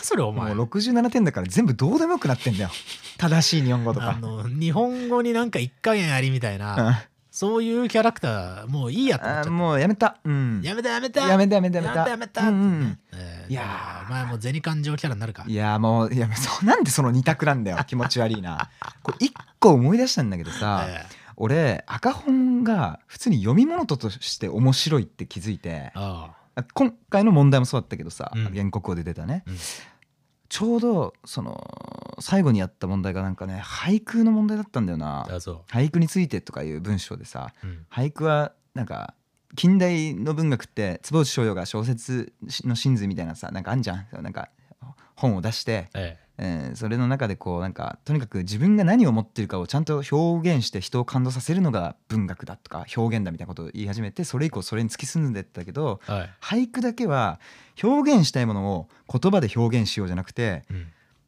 [0.03, 0.53] それお前。
[0.53, 2.69] もう67点だから全部どうでもよくなってんだよ。
[3.17, 4.11] 正しい日本語とか。
[4.11, 6.95] あの日本語になんか一加減ありみたいな、うん
[7.37, 9.49] そういうキャラクターもういいやと思っちゃった。
[9.49, 10.17] あもうやめた。
[10.23, 10.59] うん。
[10.63, 11.21] やめたやめた。
[11.21, 11.93] やめたやめたやめた。
[11.93, 12.41] やめたやめた。
[12.49, 12.99] うんうん。
[13.13, 14.07] えーいやー。
[14.07, 15.45] お前もう銭感情キャラになるか。
[15.47, 17.77] いやもういやそうなんでその二択なんだよ。
[17.85, 18.71] 気持ち悪いな。
[19.03, 26.31] これ一個思い出したんだけどさ、え俺赤本が普通に読み物として面白いって気づいてあ
[26.73, 28.45] 今回の問題もそうだったけどさ、うん。
[28.45, 29.57] 原告をで出たね、うん
[30.49, 35.25] ちょうどその最後にやった問題がなんかね俳句の問題だったんだよな。
[35.69, 37.85] 俳句についてとかいう文章でさう、うん。
[37.91, 39.13] 俳句はなんか
[39.55, 42.33] 近代の文学って坪内逍遥が小説
[42.65, 44.07] の真髄みたいなさなんかあんじゃん。
[44.21, 44.49] なんか
[45.15, 57.39] 本を出して、ええーそれの中でこうなんかとにかく自分が何を持ってるかをちゃんと表現して人を感動させるのが文学だとか表現だみたいなことを言い始めてそれ以降それに突き進んでったけどえはい、俳句だけは
[57.81, 60.87] 表現したいものを言葉で表現しようじゃなくてうん。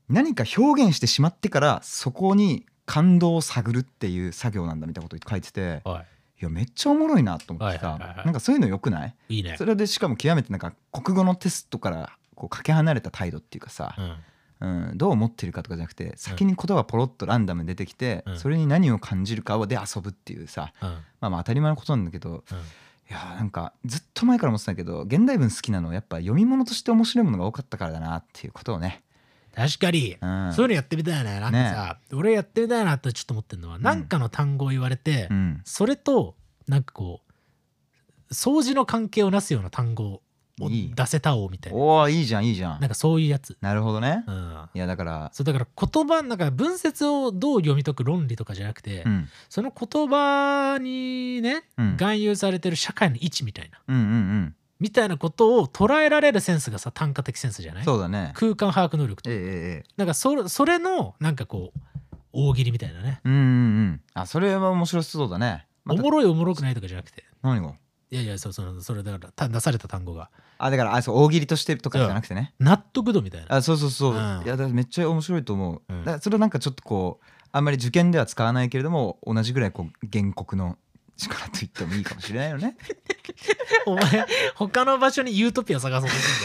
[0.09, 6.05] 何か表現してしまってからそこに感動を探るっていう作業なんだみたいなこと書いててはい。
[6.43, 9.37] やめっちゃおもろいなと思ってさはいなんかそういうのよくないい？
[9.37, 9.55] いいね。
[9.57, 14.13] それでしかも極めてなんか国語のテストからこうかけ離れた態度っていうかさう、ん
[14.61, 18.39] うん、どう思ってるかとかじゃなくて先に言葉ポロッとランダムに出てきて、うん。
[18.39, 20.89] それに何を感じるかで遊ぶっていうさうん。
[20.89, 22.57] まあまあ当たり前のことなんだけどうん。
[22.57, 29.03] いやーなんかずっと前から思ってたけど現代文好きなのはやっぱ読み物として面白いものが多かったからだなっていうことをね、
[29.55, 31.39] 確かに、うん、そういうのやってみたいね。
[31.39, 33.81] なんかさ、俺やってみたいなってちょっと思ってるのは、ん。
[33.81, 36.35] なんかの単語を言われて、うん、それと
[36.67, 37.21] なんかこ
[38.29, 40.21] う掃除の関係をなすような単語
[40.67, 41.79] 出せたおうみたいな。
[41.79, 42.79] おおいいじゃんいいじゃん。
[42.79, 44.23] なんかそういうやつ、なるほどね。
[44.27, 45.29] うん、いやだから。
[45.31, 49.29] そうだから言葉なんか文節をどう読み解く論理とかじゃなくて、うん。
[49.47, 51.91] その言葉にねうん。
[51.91, 53.79] 含有されてる社会の位置みたいな。
[53.87, 54.55] うんうんうん。
[54.79, 57.83] みたいなことを捉えられるセンスがさ単価的センスじゃない？
[57.83, 58.31] そうだね。
[58.35, 59.83] 空間把握能力とええええええ。
[59.97, 61.79] なんかそれそれのなんかこう
[62.31, 63.19] 大喜利みたいなね。
[63.23, 63.41] うんうんう
[63.91, 64.01] ん。
[64.13, 65.65] あそれは面白そうだね。
[65.87, 67.23] おもろいおもろくないとかじゃなくて。
[67.41, 67.73] 何が？
[68.11, 70.29] いやいやそうそのそれだからた出された単語が。
[70.57, 72.53] あだからあそう大喜利としてとかじゃなくてね。
[72.59, 73.55] 納得度みたいな。
[73.55, 74.17] あそうそうそう、うん。
[74.17, 76.03] いやだからめっちゃ面白いと思う、うん。
[76.03, 80.77] だそれはなんかちょっとこうあんまり受験では使わないけれども同じぐらいこう原告の
[81.17, 82.77] 力と言ってもいいかもしれないよね。
[83.85, 86.37] お前他の場所にユートピア探そうとしてん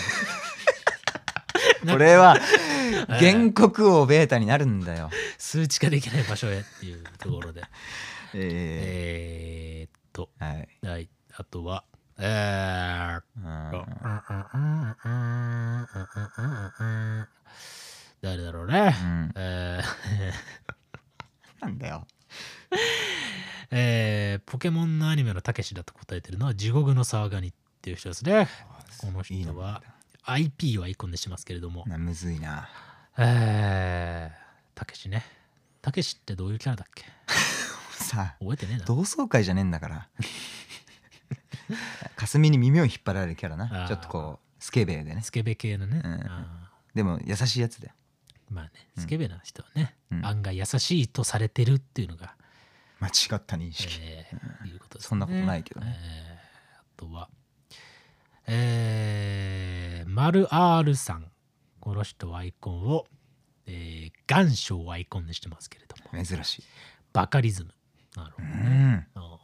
[1.84, 1.94] じゃん。
[1.96, 5.10] これはええ原告をベータになるんだよ。
[5.38, 7.62] 数値化できない場所へっていうところで。
[7.62, 7.64] え
[8.34, 9.43] えー、えはいはいあ
[11.64, 11.84] とは。
[12.18, 13.44] えーうん。
[18.22, 18.94] 誰だろうね。
[19.02, 19.06] う。
[19.06, 19.32] ん。
[19.34, 21.62] えー。
[21.66, 22.06] なんだよ。
[23.70, 28.46] えーポケモンのアニメのたけしだと答えてるのは地獄の騒がにっていう人ですね。
[28.98, 29.82] この人は
[30.24, 32.68] IP をアイコンでしてますけれども、なむずいな。
[33.18, 34.44] えー
[34.74, 35.24] たけしね。
[35.82, 37.04] たけしってどういうキャラだっけ？
[38.04, 38.84] さあ覚えてねえな。
[38.84, 40.08] 同窓会じゃねえんだから
[42.26, 43.88] 霞に耳を引っ張られるキャラあなー。
[43.88, 45.20] ちょっとこうスケベでね。
[45.22, 46.00] スケベ系のね。
[46.04, 46.12] うん。
[46.26, 47.94] あでも優しいやつだよ。
[48.50, 49.02] ーまあね、うん。
[49.02, 50.24] スケベな人はね、うん。
[50.26, 52.34] 案外優しいとされてるっていうのが、
[53.00, 55.08] 間違った認識、えーいうことですね。
[55.08, 55.98] そんなことないけどね。
[56.00, 56.44] えー
[56.78, 57.28] あとは、
[58.46, 61.30] えー、マル R さん。
[61.80, 63.04] この人はアイコンを、
[63.66, 66.62] えー、願書をアイコンにしてますけれども、珍しい。
[67.12, 67.74] バカリズム。
[68.16, 68.68] なるほうどね。
[68.70, 69.06] ん。
[69.16, 69.38] あ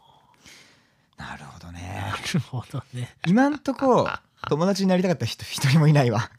[1.20, 2.04] なるほどーね。
[2.10, 3.14] なるほどね。
[3.26, 4.08] 今んとこ
[4.48, 6.30] 友達になりたかった人一人もいないわ。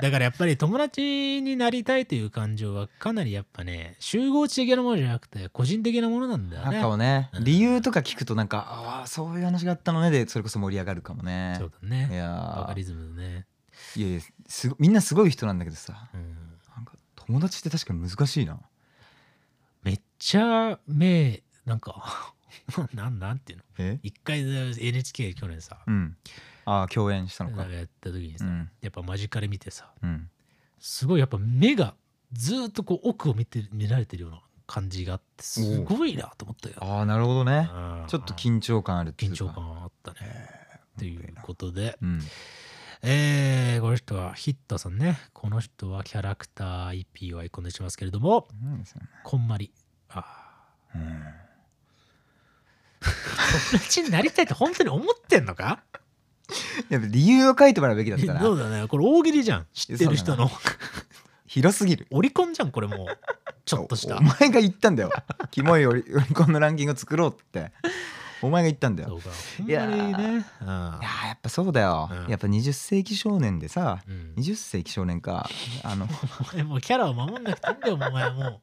[0.00, 6.72] だからやっぱり友達になりたいという感情はかなりやっぱね、集合値的なものじゃなくて個人的なものなんだよね。
[6.72, 6.88] なんか。
[6.88, 7.30] もね。
[7.34, 7.44] うん。
[7.44, 11.56] 理由とか聞くとなんかああそういう話があったのねでそれこそ盛り上がるかもね。
[11.58, 12.08] そうだね。
[12.10, 12.60] いやー。
[12.60, 13.46] バカリズムね。
[13.96, 16.08] いやいやすごみんなすごい人なんだけどさ。
[16.14, 16.36] うん。
[16.76, 18.58] なんか友達って確かに難しいな。
[19.82, 22.34] めっちゃ目なんか
[22.94, 23.64] なんなんていうの？
[23.78, 23.98] え？
[24.02, 26.16] 一回 NHK 去年さ、うん。
[26.64, 27.64] ああ共演したのか。
[27.70, 28.70] やった時にさ、うん。
[28.80, 30.30] やっぱ間近で見てさうん。
[30.78, 31.94] すごいやっぱ目が
[32.32, 36.76] ずーっとこう奥を見て見られてるような感じがあってすごいなと思ったよ。
[36.80, 37.68] ああなるほどね。
[37.72, 38.04] うん。
[38.08, 39.44] ちょっと緊張感あるっていうか。
[39.44, 40.18] 緊張感あったね。
[40.98, 42.20] ということで、うん。
[43.02, 45.18] えーこの人はヒットさんね。
[45.32, 48.46] この人はキャラクター IP をアイコンにしますけれども、
[49.24, 49.72] こんまり。
[50.10, 51.24] ああうん
[53.72, 55.82] 友達になりたいって本当に思ってんのか？
[56.88, 58.86] やっぱ理由を書いてもらうべきだったなそうだね。
[58.88, 59.66] これ大喜利じゃん。
[59.72, 60.50] 知ってる人の。
[61.46, 63.06] 広すぎるオリコンじゃん、これもう。
[63.64, 64.22] ちょっとしたおお。
[64.22, 65.10] 前が言ったんだよ
[65.50, 67.72] キモいオリオリコンのランキングを作ろうって
[68.42, 69.30] お前が言ったんだよそうか。
[69.66, 70.24] いやにね。
[70.24, 75.48] うんいやーやっぱそうだよ、うんやっぱ20世紀少年でさうん20世紀少年か
[75.84, 76.08] あの
[76.52, 78.60] お前もうキャラを守んなくていいんだよ、お前もう。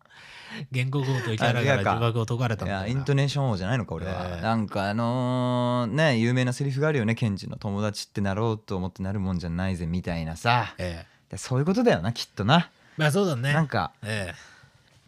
[0.72, 11.32] 言語強盗キャラから呪縛を解かれたいやイントネーション王じゃないのか俺は、ええなんかあのーね有名なセリフがあるよねケンジの友達ってなろうと思ってなるもんじゃないぜみたいなさええ。
[11.32, 13.54] でそういうことだよなきっとなまあそうだね。
[13.54, 14.34] なんかえ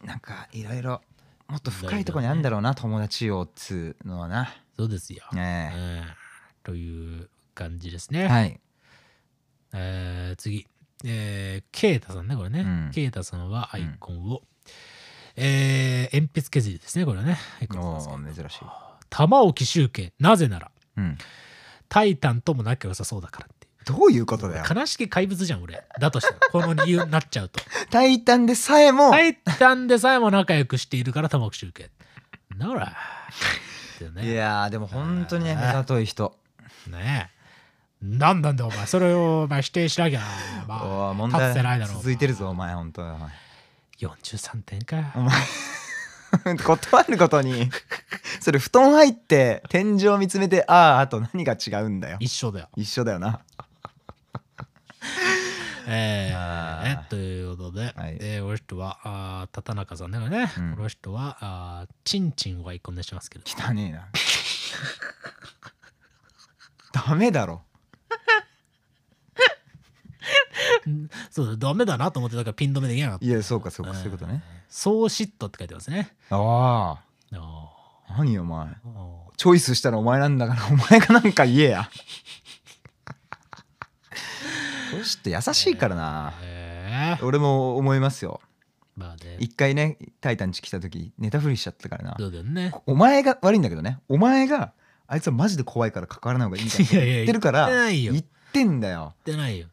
[0.03, 1.01] なんかいろいろ
[1.47, 4.61] もっと深いところにあるんだろうな友達をっつうのはなえ。
[4.77, 5.23] そうですよ。
[5.33, 6.13] ねええ
[6.63, 8.27] という感じですえね。
[8.27, 8.59] はい
[9.73, 10.67] えー次。
[11.05, 12.61] えー、ケイタさんね、これね。
[12.61, 14.41] うんケイタさんはアイコンを、
[15.41, 17.37] えー鉛筆削りですね、これね。
[17.61, 18.59] アイコンなんですけどおー珍しい
[19.09, 21.17] 玉置集計、なぜなら、うん
[21.87, 23.67] タイタンとも仲良さそうだからって。
[23.85, 25.83] どういうことだよ悲しき怪物じゃん、俺。
[25.99, 27.59] だとしたら、この理由になっちゃうと。
[27.89, 31.89] タイタンでさえもタイタンでさえも仲良くしているから玉置集計。
[32.55, 32.95] なら、
[33.95, 34.33] ってい。
[34.33, 36.35] やーでも本当にね目ざとい人
[36.87, 37.39] ねえ。
[38.05, 38.85] なんなんだよ、お前。
[38.85, 40.21] それをお前否定しなきゃ、
[40.67, 41.95] まあ、問立ってないだろう。
[41.95, 43.29] 題続いてるぞお前本当お前
[43.99, 45.13] 43点か。
[45.15, 45.21] お
[46.45, 47.69] 前断ることに。
[48.41, 52.17] それ布団入って天井見つめてあああと何が違うんだよ。
[52.19, 52.69] 一緒だよ。
[52.75, 53.41] 一緒だよな。
[55.87, 56.97] えあー。
[56.99, 58.17] ーえということで、はい。
[58.21, 60.75] えーこの人は、あー畑中さんだからね、うん。
[60.75, 64.07] この人は、あーチンチンイコンにしますけど、汚ねえな。
[66.91, 67.63] ダメだろ
[71.31, 73.25] そうだ、ダメだなと思ってたからピン止めできなかった。
[73.25, 74.43] いやそうかそうかそういうことね。
[74.69, 76.15] そう嫉妬って書いてますね。
[76.29, 77.37] ああ。
[77.37, 78.67] あ何お前。
[79.37, 81.89] チョイスしたらお前なんだから お前がなんか言えや。
[84.91, 86.31] そうして優しいからな。
[86.31, 87.17] ーえ。
[87.19, 88.41] ー俺も思いますよ。
[88.95, 92.15] まあね、一回ね「タイタン」ち来た時ネタフリしちゃったからな。
[92.19, 92.73] そうだよね。
[92.85, 93.99] お前が悪いんだけどね。
[94.09, 94.73] お前が
[95.07, 98.11] あいつはマジで怖いから関わらない方がいいみた言ってるから 言ってないよ。
[98.13, 99.13] 言ってんだよ。
[99.25, 99.67] 言ってないよ。
[99.67, 99.69] 言っ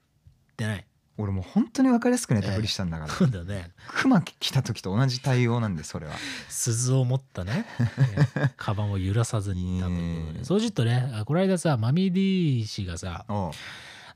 [0.56, 0.86] てない。
[1.18, 3.70] 俺もう本当に分かりやすくネタフリしたんだから、そうだよね。
[3.88, 6.12] クマ来た時と同じ対応なんでそれは。
[6.48, 7.82] 鈴を持ったね、え
[8.48, 10.44] ーカバンを揺らさずにいたということで。
[10.44, 13.24] そうするとね、あこの間さ、マミディ氏がさ、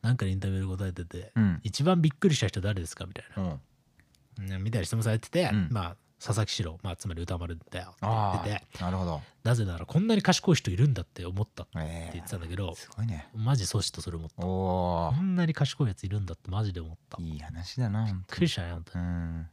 [0.03, 1.61] なんかのインタビューで答えてて、うん。
[1.63, 3.07] 一番びっくりした人誰ですか？
[3.07, 3.59] みたいな。
[4.55, 4.59] う。
[4.59, 5.69] んみたいな質問されてて、うん。
[5.71, 9.23] まあ、佐々木史郎、まあ、つまり歌丸だよって言あってて、あなるほど。
[9.43, 13.29] なぜならこんなに賢い人いるんだって思ったってえ言ってたんだけどえ、すごいね。
[13.35, 14.43] マジそうしたそれ思った。
[14.43, 17.17] こんなに賢いやついるんだってマジで思った。
[17.17, 19.05] びっいい話だな本くりしたね、本当に。
[19.05, 19.49] 当うん。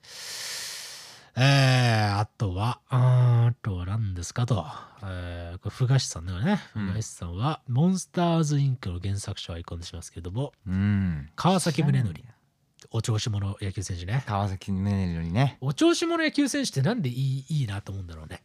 [1.39, 4.65] えー、あとは、あとは何ですかと。
[5.03, 6.59] えー、これ、ふがしさんだよね。
[6.75, 6.87] うん。
[6.87, 11.29] ふがしさんは、モンスターズインクの原作者をアイコンにしますけれども、うん。
[11.35, 12.13] 川崎宗則、
[12.91, 14.23] お調子者野球選手ね。
[14.27, 18.43] 川崎宗則にねお調子者野球選手ってなんでいいいいなと思うんだろうね。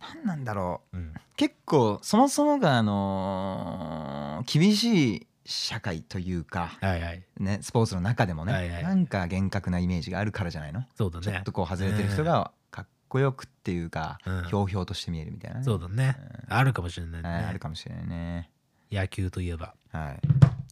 [0.00, 1.14] 何なんだろううん。
[1.36, 7.22] 結構そもそもがあのー厳しい社会というかはいはい。
[7.38, 10.84] ねスポーツの中でもね、はいはいなんか厳格なイメージがあるからじゃないの？
[10.96, 11.52] そうだねちょっと。
[11.52, 16.16] こう外れてる人がかっこよくっていうか、うんひょうひょうとして見えるみたいなね、そうだね。
[16.48, 17.28] あるかもしれないね。
[17.28, 18.50] はいあるかもしれないね
[18.92, 19.74] 野球といえば。
[19.92, 20.20] はい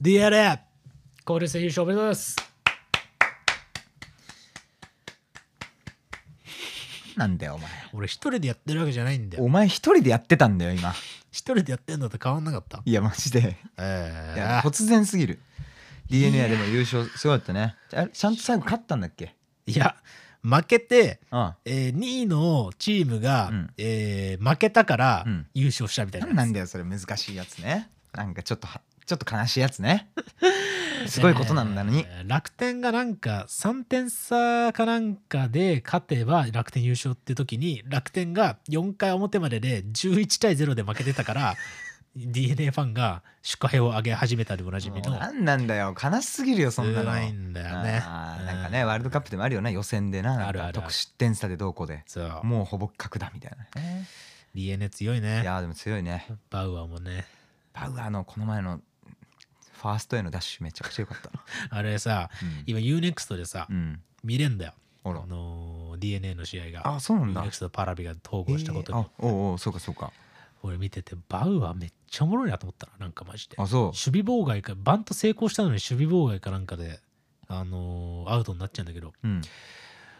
[0.01, 0.61] DNA!
[1.26, 2.51] 交流戦優勝おめでとうございます。
[7.16, 7.68] なんだよお前。
[7.92, 9.44] 俺一人でやってるわけじゃないんだよ。
[9.44, 10.92] お前一人でやってたんだよ今。
[11.30, 12.82] 一人でやってんだって変わんなかった？
[12.84, 13.56] いやマジで。
[13.78, 15.40] えいや突然すぎる。
[16.08, 17.74] DNA でも優勝すごかったね。
[17.92, 19.34] あれちゃんと最後勝ったんだっけ？
[19.66, 19.94] いや、
[20.42, 23.70] 負けて、うんえー、2位のチームが、うん。
[23.78, 25.46] えー負けたからうん。
[25.54, 26.36] 優勝したみたいなやつ。
[26.36, 26.84] 何なんだよそれ。
[26.84, 27.88] 難しいやつね。
[28.12, 30.09] なんかちょっとはちょっと悲しいやつね。
[31.07, 41.57] すごいことなんだのに、えー楽天がなんか3点差かなんかで勝てば楽天優勝って時に楽天が4回表までで11対0で負けてたから
[42.14, 45.18] DNA ファンが祝杯を上げ始めたでおなじみの。
[45.18, 45.94] 何なんだよ。
[46.00, 47.07] 悲しすぎるよそんなの。
[47.07, 48.00] 辛いんだよね。
[48.00, 49.72] なんかねワールドカップでもあるよね。
[49.72, 50.68] 予選でななんかあるある。
[50.68, 52.05] ある得失点差でどうこうで。
[52.07, 52.40] そう。
[52.44, 54.07] もうほぼ角だみたいなね。
[54.55, 56.26] DNA 強いいねやーでも強いね。
[56.50, 57.26] バウアーもね。
[57.72, 58.80] パウアーのこの前の
[59.83, 61.43] ファーストへのダッシュめちゃくちゃ良かったな。
[61.76, 62.30] あれさ
[62.66, 64.74] 今 UNEXT でさうん、うん、見れんだよ。
[65.05, 66.95] あのー DNA の試合が。
[66.97, 67.43] あそうなんだ。
[67.43, 70.12] ネクストパラビが統合したことに、えーあおうおうそうかそうか。
[70.62, 73.57] 俺見ててバウアーめっちゃおもろいなと思ったななんかマジで。
[73.59, 73.83] あそう。
[73.87, 77.01] 守備妨害かバント成功したのに守備妨害かなんかで
[77.49, 79.12] あのーアウトになっちゃうんだけど。
[79.22, 79.43] うん。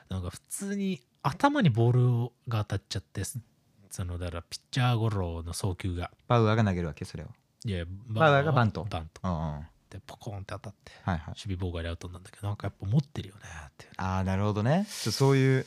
[0.09, 6.11] なんか普通に頭にボールが当たっちゃってそのだからピッチャーゴロの送球が。
[6.27, 7.29] バウアーが投げるわけそれを
[7.65, 8.85] いやバウアーがバント。
[8.85, 9.21] バント。
[9.25, 9.53] うんうん。
[9.55, 13.93] はいでポコンって当たってはい守備妨害でアウトなんだけどなんかやっぱ持ってるよねっていう。
[13.99, 14.87] ああなるほどね。
[14.89, 15.67] そういう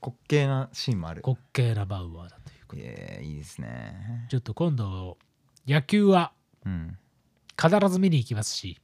[0.00, 1.22] 滑稽なシーンもある。
[1.26, 3.18] 滑稽なバウアーだということで。
[3.18, 4.26] えーいいですね。
[4.30, 5.18] ちょっと今度
[5.66, 6.30] 野球は
[6.64, 6.96] うん
[7.60, 8.80] 必ず見に行きますし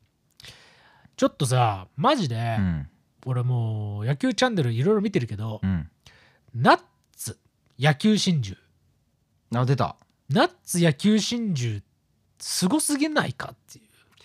[1.17, 2.89] ちょっとさマジで、うん。
[3.27, 5.89] 俺もう野球チャンネルいろいろ見てるけど、うん。
[6.53, 6.81] ナッ
[7.13, 7.39] ツ
[7.79, 8.57] 野球真珠。
[9.55, 9.95] あ出た。
[10.29, 11.81] ナッツ野球真珠
[12.41, 13.83] すごすぎないかってい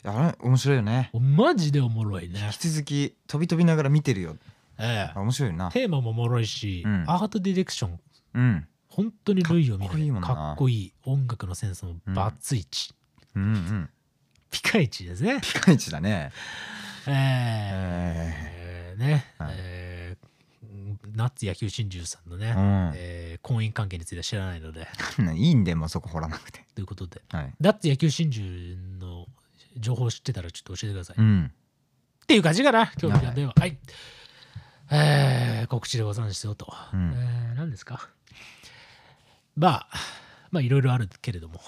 [0.07, 1.09] あれ面白いよね。
[1.13, 2.39] うマジでおもろいね。
[2.45, 4.38] 引、き続き飛び飛びながら見てるよ。
[4.78, 5.68] えあ面白いよな。
[5.68, 7.03] え、テーマもおもろいし、うん。
[7.07, 7.99] アートディレクション。
[8.36, 8.68] うん。
[8.88, 10.28] 本当に類を見かっこいいもんな。
[10.28, 10.93] かっこいい。
[11.05, 12.93] 音楽のセンスもバツイチ、
[13.36, 13.89] うんうん。
[14.51, 15.39] ピカイチですね。
[15.41, 16.32] ピカイチだね。
[17.07, 18.95] ええ。
[18.97, 19.53] ね、はい。
[19.57, 19.95] えー
[21.16, 22.91] ナッツ野球真珠さんのね、うん。
[22.95, 24.88] えー婚姻関係については知らないので。
[25.36, 26.66] いいんでもうそこ掘らなくて。
[26.74, 27.22] ということで？
[27.30, 27.53] はい。
[27.59, 28.43] ナッツ野球真珠
[29.05, 29.28] の
[29.78, 31.51] 情報知ってたらちょっと教えてください、っうん。
[32.28, 33.66] ていう感じかな今日の電話は。
[33.68, 33.78] い、
[34.91, 37.11] えー告知でございますよと、うん。
[37.16, 38.09] えー何ですか？
[39.55, 39.97] まあ
[40.51, 41.61] まあいろいろあるけれども。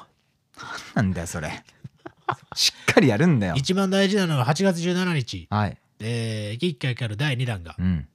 [0.96, 1.64] なんだよそれ。
[2.56, 3.56] しっかりやるんだよ。
[3.56, 5.78] 一番大事なのは8月17日、はい。
[6.00, 8.08] えー、一回から第2弾がうん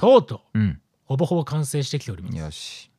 [0.00, 0.80] とうとううん。
[1.04, 2.38] ほぼほぼ完成してきております。
[2.38, 2.90] よし。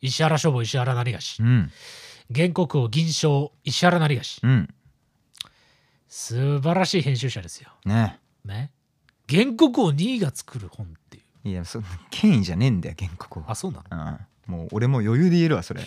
[0.00, 1.70] 石原書房石原成菓うん。
[2.34, 4.74] 原告を銀賞石原成菓うん。
[6.08, 7.70] 素晴らしい編集者ですよ。
[7.84, 8.18] ね。
[8.44, 8.72] ね。
[9.30, 11.48] 原告を2位が作る本っていう。
[11.48, 11.80] いやそ
[12.10, 14.18] 権威じゃねえんだよ原告あ、そうなの？
[14.48, 14.54] うん。
[14.56, 15.82] もう俺も余裕で言えるわそれ。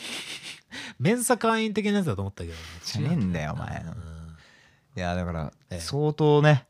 [0.99, 3.91] メンサ会員的なやつだと思ったけど、ね、じゃねえんだよお前うん。
[4.95, 5.79] いやだからええ。
[5.81, 6.65] 相当ね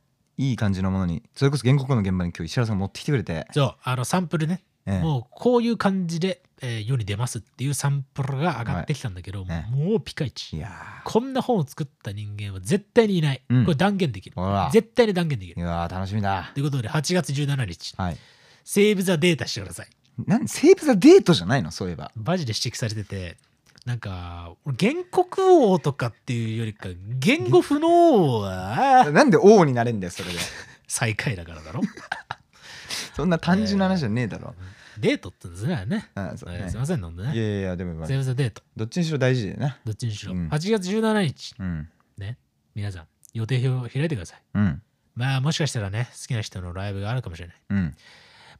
[0.50, 4.64] いい感じのものにそれこそ原告の現場に今日石原さんが持ってきてくれて、そう、あのサンプルね。
[4.88, 10.58] ええもうこういう感じで、えー世に出ますっていうサンプルが上がってきたんだけど、はいもうピカイチ。
[10.58, 10.72] いや
[11.06, 13.42] こんな本を作った人間は絶対にいない。
[13.50, 14.36] うんこれ断言できる。
[14.72, 15.58] 絶対に断言できる。
[15.58, 18.18] ーいやー楽しみだということで、8月17日、はい
[18.64, 19.88] セーブ・ザ・データしてください。
[20.26, 21.70] なんセーブ・ザ・デートじゃないの？
[21.72, 23.38] そういえばマジで指摘されてて
[23.86, 30.40] なんか原告王とかっていうよりか言語不能は なんで王になれんだよそれで。
[30.88, 31.82] 最下位だからだろ。
[33.16, 34.56] そんな単純な話じゃねえだろ、
[34.98, 36.60] デートって言うんですねあそうね。
[36.62, 37.34] えーすいません飲んでね。
[37.34, 38.62] いやいやでもまあセーブ・ザ・デート。
[38.76, 39.78] どっちにしろ大事だよな。
[39.86, 40.48] どっちにしろ、うん。
[40.48, 41.56] 8月17日。
[41.60, 41.90] うん。
[42.18, 42.38] ね。
[42.76, 44.42] 皆さん予定表を開いてください。
[44.54, 44.82] うん。
[45.16, 47.58] まあもしかしたらね好きな人のライブがあるかもしれない。
[47.70, 47.96] うん。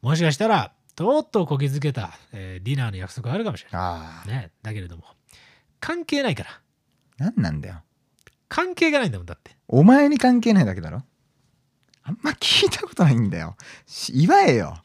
[0.02, 4.28] もしかしたらとうとうこぎづけた、えーディナーの約束があるかもしれなああ。
[4.28, 5.04] いねだけれども。
[5.80, 6.60] 関係ないから。
[7.18, 7.82] 何なんだよ。
[8.48, 9.56] 関係がないんだもんだって。
[9.68, 11.02] お前に関係ないだけだろ。
[12.04, 13.56] あんま聞いたことないんだよ。
[13.86, 14.76] し祝えよ。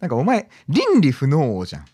[0.00, 1.86] なんかお前倫理不能王じゃん。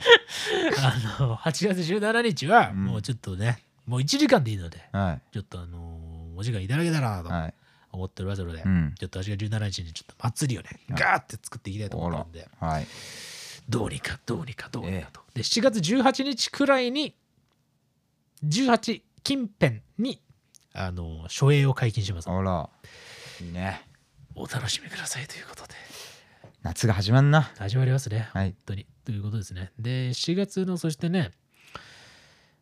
[1.18, 2.84] あの8月17日はうん。
[2.86, 7.28] もうちょっとね、もう1時間でいいのではちょっとあのーお時間いただけたらないと。
[7.28, 7.54] はい
[7.92, 8.94] 思っておりますので、うん。
[8.98, 12.48] ちょっと8月17日にちょっと祭りをねはいガーって作っていきたいと思うんで。
[12.58, 12.86] はい。
[13.68, 17.14] どうにかどうにかどうにかと、で7月18日くらいに
[18.44, 20.20] 18近辺に
[20.72, 22.30] あのー初映を解禁します。
[22.30, 22.68] あら。
[23.40, 23.86] いいね。
[24.34, 25.74] お楽しみくださいということで。
[26.62, 27.52] 夏が始まんな。
[27.58, 28.28] 始まりますね。
[28.32, 28.50] はい。
[28.50, 28.86] 本当に。
[29.04, 29.72] ということですね。
[29.78, 31.30] で、4月の、そしてね、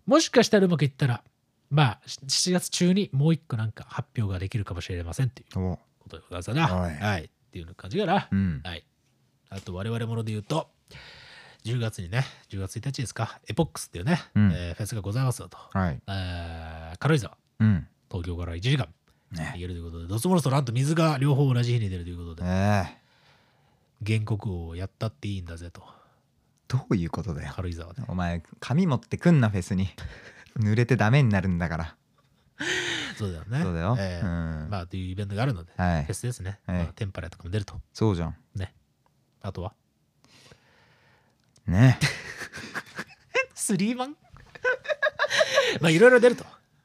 [0.07, 1.23] もしかしたらうまくいったら、
[1.71, 5.77] まあ、7月中にもう一個なんか発表ができるかもしれませんっていうお。
[6.01, 6.77] ことでございますな。
[6.81, 6.97] はい。
[6.97, 7.25] はい。
[7.25, 8.29] っていう感じかな。
[8.31, 8.61] うん。
[8.65, 8.85] はい。
[9.51, 10.71] あと、我々もので言うと、
[11.65, 14.53] 10月にね、10月1日ですか、エポックスっていうね、うん。
[14.53, 15.59] えーフェスがございますよと。
[15.73, 16.01] はい。
[16.07, 17.87] えー軽井沢、うん。
[18.11, 18.89] 東京から1時間。
[19.33, 19.53] ね。
[19.55, 22.99] 行けるということで、ドスモロスとランと水が両方同じ日に出るということで、ええ
[24.07, 25.83] 原告をやったっていいんだぜと、
[26.69, 27.53] どういうことだよ。
[27.55, 28.03] 軽井沢で。
[28.07, 29.89] お前紙持ってくんなフェスに
[30.57, 31.97] 濡れてダメになるんだから。
[33.17, 33.63] そうだよね。
[33.63, 33.97] そうだよ。
[33.99, 34.71] えーうん。
[34.71, 36.05] まあ、というイベントがあるので、はい。
[36.05, 36.61] フェスですね。
[36.67, 36.77] はい。
[36.79, 37.81] まあ、テンパレとかも出ると。
[37.93, 38.37] そうじゃん。
[38.55, 38.75] ね。
[39.43, 39.75] あとは？
[41.67, 41.99] ね。
[43.55, 44.17] スリーマン？
[45.81, 46.45] まあ、いろいろ出ると。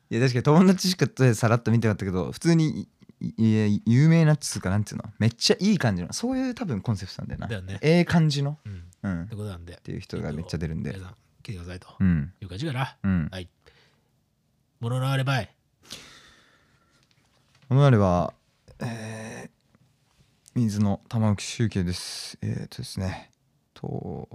[0.10, 2.88] いや確かに友達しかさらっと見てなかったけど普通に
[3.20, 5.06] いいや有名なっつうかなんていうの？
[5.18, 7.48] めっちゃいい感じのそういう多分コンセプトなんだよな。
[7.48, 7.80] だよね。
[7.82, 8.60] ええ感じの。
[8.66, 8.84] うん。
[9.04, 9.22] うん。
[9.24, 9.74] っってことなんで。
[9.74, 10.92] っていう人がめっちゃ出るんで。
[10.92, 12.98] 皆さん、来てくださいとうんいう感じかな。
[13.04, 13.50] うんはい。
[14.80, 15.56] もののあればい。
[17.70, 18.34] このあれは、
[18.80, 19.50] えー、
[20.56, 22.38] 水の玉置集計です。
[22.42, 23.32] えー、とですね、
[23.74, 24.28] と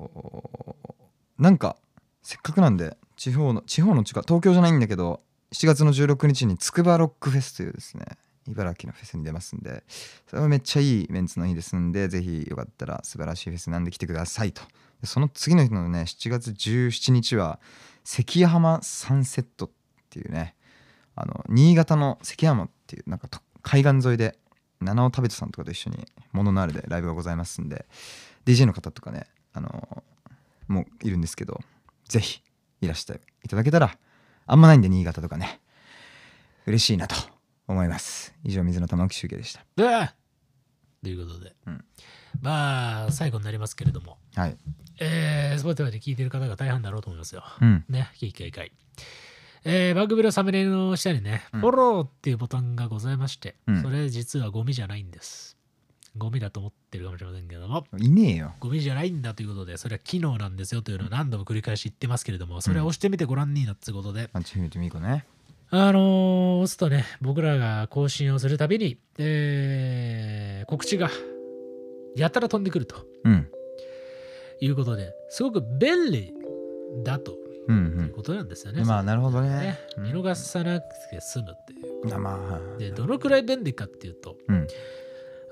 [1.39, 1.77] なんか
[2.23, 8.05] せっかくなんで地方の地方の地か東京じゃないんだけど7月の16日につくばロックフェスというですね
[8.49, 9.83] 茨城のフェスに出ますんで
[10.27, 14.69] それはめっちゃいいメンツの日ですんでぜひよかったら素晴らしいフェスなんで来てくださいとで
[15.05, 17.61] その次の日のね7月17日は
[18.05, 19.71] 関ヶ浜サンセットっ
[20.11, 20.55] ていうね
[21.15, 24.39] あの新潟の関ヶ浜っていうなんかと海岸沿いで
[24.81, 27.87] 七尾食べてさんとかと一緒にモノのあるでライブがございますんで
[28.47, 30.03] DJ の方とかねあの
[30.69, 31.61] もういるんですけど
[32.09, 32.43] ぜひ
[32.81, 33.97] いらしていただけたら
[34.47, 35.61] あんまないんで新潟とかね。
[36.69, 37.15] 嬉しいなと
[37.67, 38.35] 思います。
[38.45, 39.65] 以上水の玉置集計でした。
[41.03, 41.85] ということで、うん。
[42.43, 44.19] まあ最後になりますけれども。
[44.35, 44.57] はい
[45.01, 47.45] えー、Spotify で聞いてる方が大半だろうと思いますよ。
[47.61, 47.85] うん。
[47.89, 48.73] ね、聞き会。
[49.65, 51.61] えー、番組のサムネイルの下にね、うん。
[51.61, 53.83] フォローっていうボタンがございまして、うん。
[53.83, 55.57] それ実はゴミじゃないんです。
[56.17, 58.55] ゴミだと思ってるかもしれませんけども、いねえよ。
[58.61, 65.27] ゴミじゃないんだということで、それは機能なんですよというのを何度も繰り返し言ってますけれども、それを押してみてごらんになってことで、アンチフミとミコね。
[65.71, 71.09] あのー押すとね、僕らが更新をするたびに、えー告知が
[72.17, 73.07] やたら飛んでくると。
[73.25, 73.49] うん
[74.61, 76.33] いうことで、すごく便利
[77.05, 77.37] だと
[77.69, 78.81] うんいうことなんですよね。
[78.81, 79.49] うんまあなるほどね。
[79.49, 79.79] ね。
[79.99, 80.05] うん。
[80.05, 82.15] 見逃さなくて済むっていう。
[82.15, 84.67] あまあで、どのくらい便利かっていうと、うん。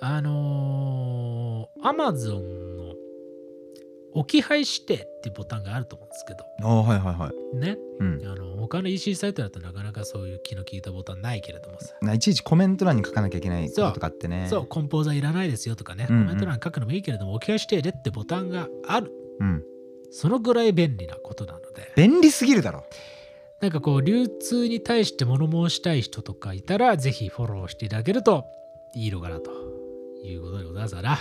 [0.00, 2.94] あのー、Amazon の
[4.18, 7.56] 置き配指定っていうボタンがあると思うんですけど、ああはいはいはい。
[7.56, 8.22] ね、うん。
[8.24, 19.12] あの他の EC サイトだとなかなかそういう気の利いたボタンないけれどもさ、ないちいちコメント欄に書かなきゃいけないこととかってねそう、コンポーザーいらないですよとかね、コメント欄に書くのもいいけれども、置き配指定でってボタンがある。
[19.40, 19.62] うん。
[20.10, 22.84] そのぐらい便利なことなので、便利すぎるだろ。
[23.60, 28.46] なんかこう、流通に対して物申したい人とかいたら、ぜひフォローしていただけると
[28.94, 29.50] いいのかなと
[30.24, 31.18] いうことでございますから、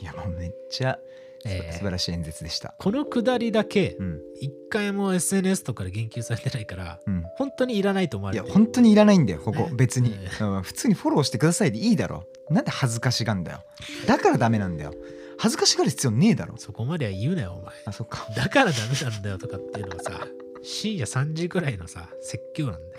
[0.00, 0.98] いやもうめっちゃ
[1.44, 2.74] えー素晴らしい演説でした。
[2.78, 4.20] このくだりだけうん。
[4.40, 7.24] 一回も SNS とかで言及されてないからうん。
[7.36, 8.64] 本当にいらないと思わいやれてる。
[8.64, 9.70] 本当にいらないんだよここね。
[9.74, 10.14] 別に。
[10.62, 12.24] 普通にフォローしてくださいでいいだろ。
[12.50, 13.60] なんで恥ずかしがんだよ。
[14.06, 14.92] だからダメなんだよ。
[15.38, 16.56] 恥ずかしがる必要ねえだろ。
[16.58, 17.74] そこまでは言うなよお前。
[17.86, 18.28] あそっか。
[18.36, 20.26] だからダメなんだよとかっていうのはさ
[20.62, 22.96] 深夜3時くらいのさ説教なんだ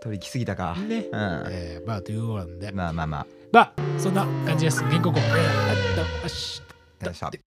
[0.00, 0.74] 取り行き過ぎたか。
[0.78, 0.96] よね。
[0.98, 1.04] うん。
[1.50, 2.72] えーまあということなんで。
[2.72, 3.26] まあまあまあ。
[3.52, 4.82] まあそんな感じです。
[4.84, 7.45] 原稿稿えーあっとよしよいしょ